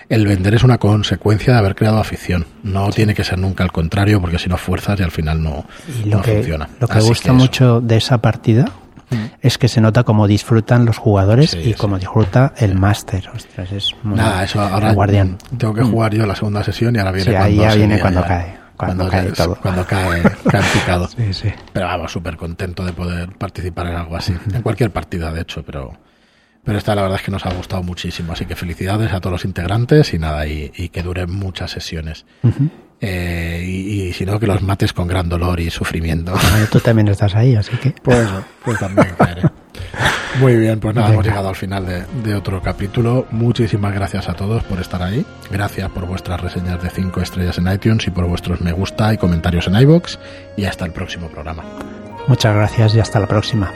El 0.08 0.28
vender 0.28 0.54
es 0.54 0.64
una 0.64 0.78
consecuencia 0.78 1.54
de 1.54 1.60
haber 1.60 1.76
creado 1.76 1.98
afición. 1.98 2.46
No 2.62 2.90
tiene 2.92 3.16
que 3.16 3.24
ser 3.24 3.40
nunca 3.40 3.64
al 3.64 3.72
contrario, 3.72 4.22
porque 4.22 4.38
si 4.38 4.48
no 4.48 4.58
fuerzas 4.58 5.00
y 5.00 5.04
al 5.04 5.12
final 5.12 5.42
no, 5.42 5.66
Y 6.04 6.10
lo 6.10 6.18
no 6.18 6.24
que, 6.24 6.36
funciona. 6.36 6.70
lo 6.80 6.88
que 6.88 6.98
Así 7.00 7.08
gusta 7.08 7.34
mucho 7.34 7.82
de 7.82 7.98
esa 7.98 8.20
partida 8.20 8.72
es 9.42 9.58
que 9.58 9.68
se 9.68 9.82
nota 9.82 10.04
cómo 10.04 10.28
disfrutan 10.28 10.86
los 10.86 10.98
jugadores 10.98 11.52
Sí, 11.52 11.60
y 11.60 11.64
sí. 11.66 11.74
cómo 11.74 11.98
disfruta 12.00 12.54
el 12.58 12.76
máster. 12.76 13.30
Ostras, 13.34 13.72
es 13.72 13.90
muy 14.04 14.16
Nada, 14.18 14.44
eso 14.44 14.62
ahora 14.62 14.90
el 14.90 14.96
guardián. 14.96 15.38
tengo 15.58 15.74
que 15.74 15.84
jugar 15.84 16.14
yo 16.14 16.26
la 16.26 16.36
segunda 16.36 16.64
sesión 16.64 16.96
y 16.96 17.00
ahora 17.00 17.12
viene 17.12 17.26
Sí, 17.26 17.32
cuando 17.38 17.46
ahí 17.64 17.70
ya 17.70 17.76
viene 17.76 18.00
cuando 18.00 18.22
ya. 18.22 18.28
cae, 18.28 18.58
cuando 18.78 19.08
cae 19.10 19.28
ya- 19.28 19.34
todo. 19.34 19.56
Cuando 19.62 19.86
cae, 19.86 20.22
cae 20.52 20.62
picado. 20.74 21.10
Pero 21.74 21.86
vamos, 21.86 22.12
súper 22.12 22.38
contento 22.38 22.86
de 22.86 22.94
poder 22.94 23.30
participar 23.38 23.88
en 23.88 23.96
algo 23.96 24.16
así. 24.16 24.34
En 24.54 24.62
cualquier 24.62 24.92
partida, 24.92 25.32
de 25.32 25.42
hecho, 25.42 25.64
pero, 25.64 25.94
pero 26.64 26.78
esta 26.78 26.96
la 26.96 27.02
verdad 27.04 27.20
es 27.20 27.26
que 27.26 27.32
nos 27.32 27.46
ha 27.46 27.54
gustado 27.54 27.84
muchísimo. 27.84 28.34
Así 28.34 28.46
que 28.46 28.56
felicidades 28.56 29.12
a 29.14 29.20
todos 29.20 29.32
los 29.34 29.46
integrantes 29.46 30.14
y 30.14 30.20
nada, 30.20 30.48
y, 30.48 30.72
y 30.76 30.90
que 30.90 31.02
duren 31.04 31.32
muchas 31.32 31.72
sesiones. 31.72 32.26
Eh, 33.02 33.62
y, 33.66 34.04
y 34.04 34.14
si 34.14 34.26
no, 34.26 34.40
que 34.40 34.48
los 34.48 34.62
mates 34.62 34.94
con 34.94 35.08
gran 35.08 35.28
dolor 35.28 35.60
y 35.60 35.70
sufrimiento. 35.70 36.32
Bueno, 36.32 36.66
tú 36.72 36.80
también 36.80 37.10
estás 37.10 37.36
ahí, 37.36 37.56
así 37.56 37.76
que 37.78 37.92
Pues, 38.02 38.30
pues 38.64 38.80
también 38.80 39.10
caeré. 39.18 39.42
Muy 40.40 40.56
bien, 40.56 40.80
pues 40.80 40.96
nada, 40.96 41.08
Venga. 41.10 41.16
hemos 41.16 41.26
llegado 41.28 41.50
al 41.50 41.56
final 41.56 41.86
de, 41.86 42.06
de 42.24 42.34
otro 42.36 42.62
capítulo. 42.62 43.28
Muchísimas 43.32 43.94
gracias 43.94 44.30
a 44.30 44.34
todos 44.34 44.64
por 44.64 44.80
estar 44.80 45.04
ahí. 45.04 45.26
Gracias 45.52 45.90
por 45.90 46.08
vuestras 46.08 46.40
reseñas 46.42 46.82
de 46.82 46.90
5 46.90 47.22
estrellas 47.22 47.58
en 47.58 47.72
iTunes 47.72 48.08
y 48.08 48.12
por 48.12 48.26
vuestros 48.26 48.62
me 48.62 48.72
gusta 48.72 49.14
y 49.14 49.18
comentarios 49.18 49.68
en 49.68 49.76
iBox. 49.76 50.18
Y 50.58 50.64
hasta 50.66 50.86
el 50.86 50.92
próximo 50.94 51.28
programa. 51.28 51.64
muchas 52.28 52.56
gracias 52.56 52.96
y 52.96 53.00
hasta 53.02 53.20
la 53.20 53.28
próxima. 53.28 53.70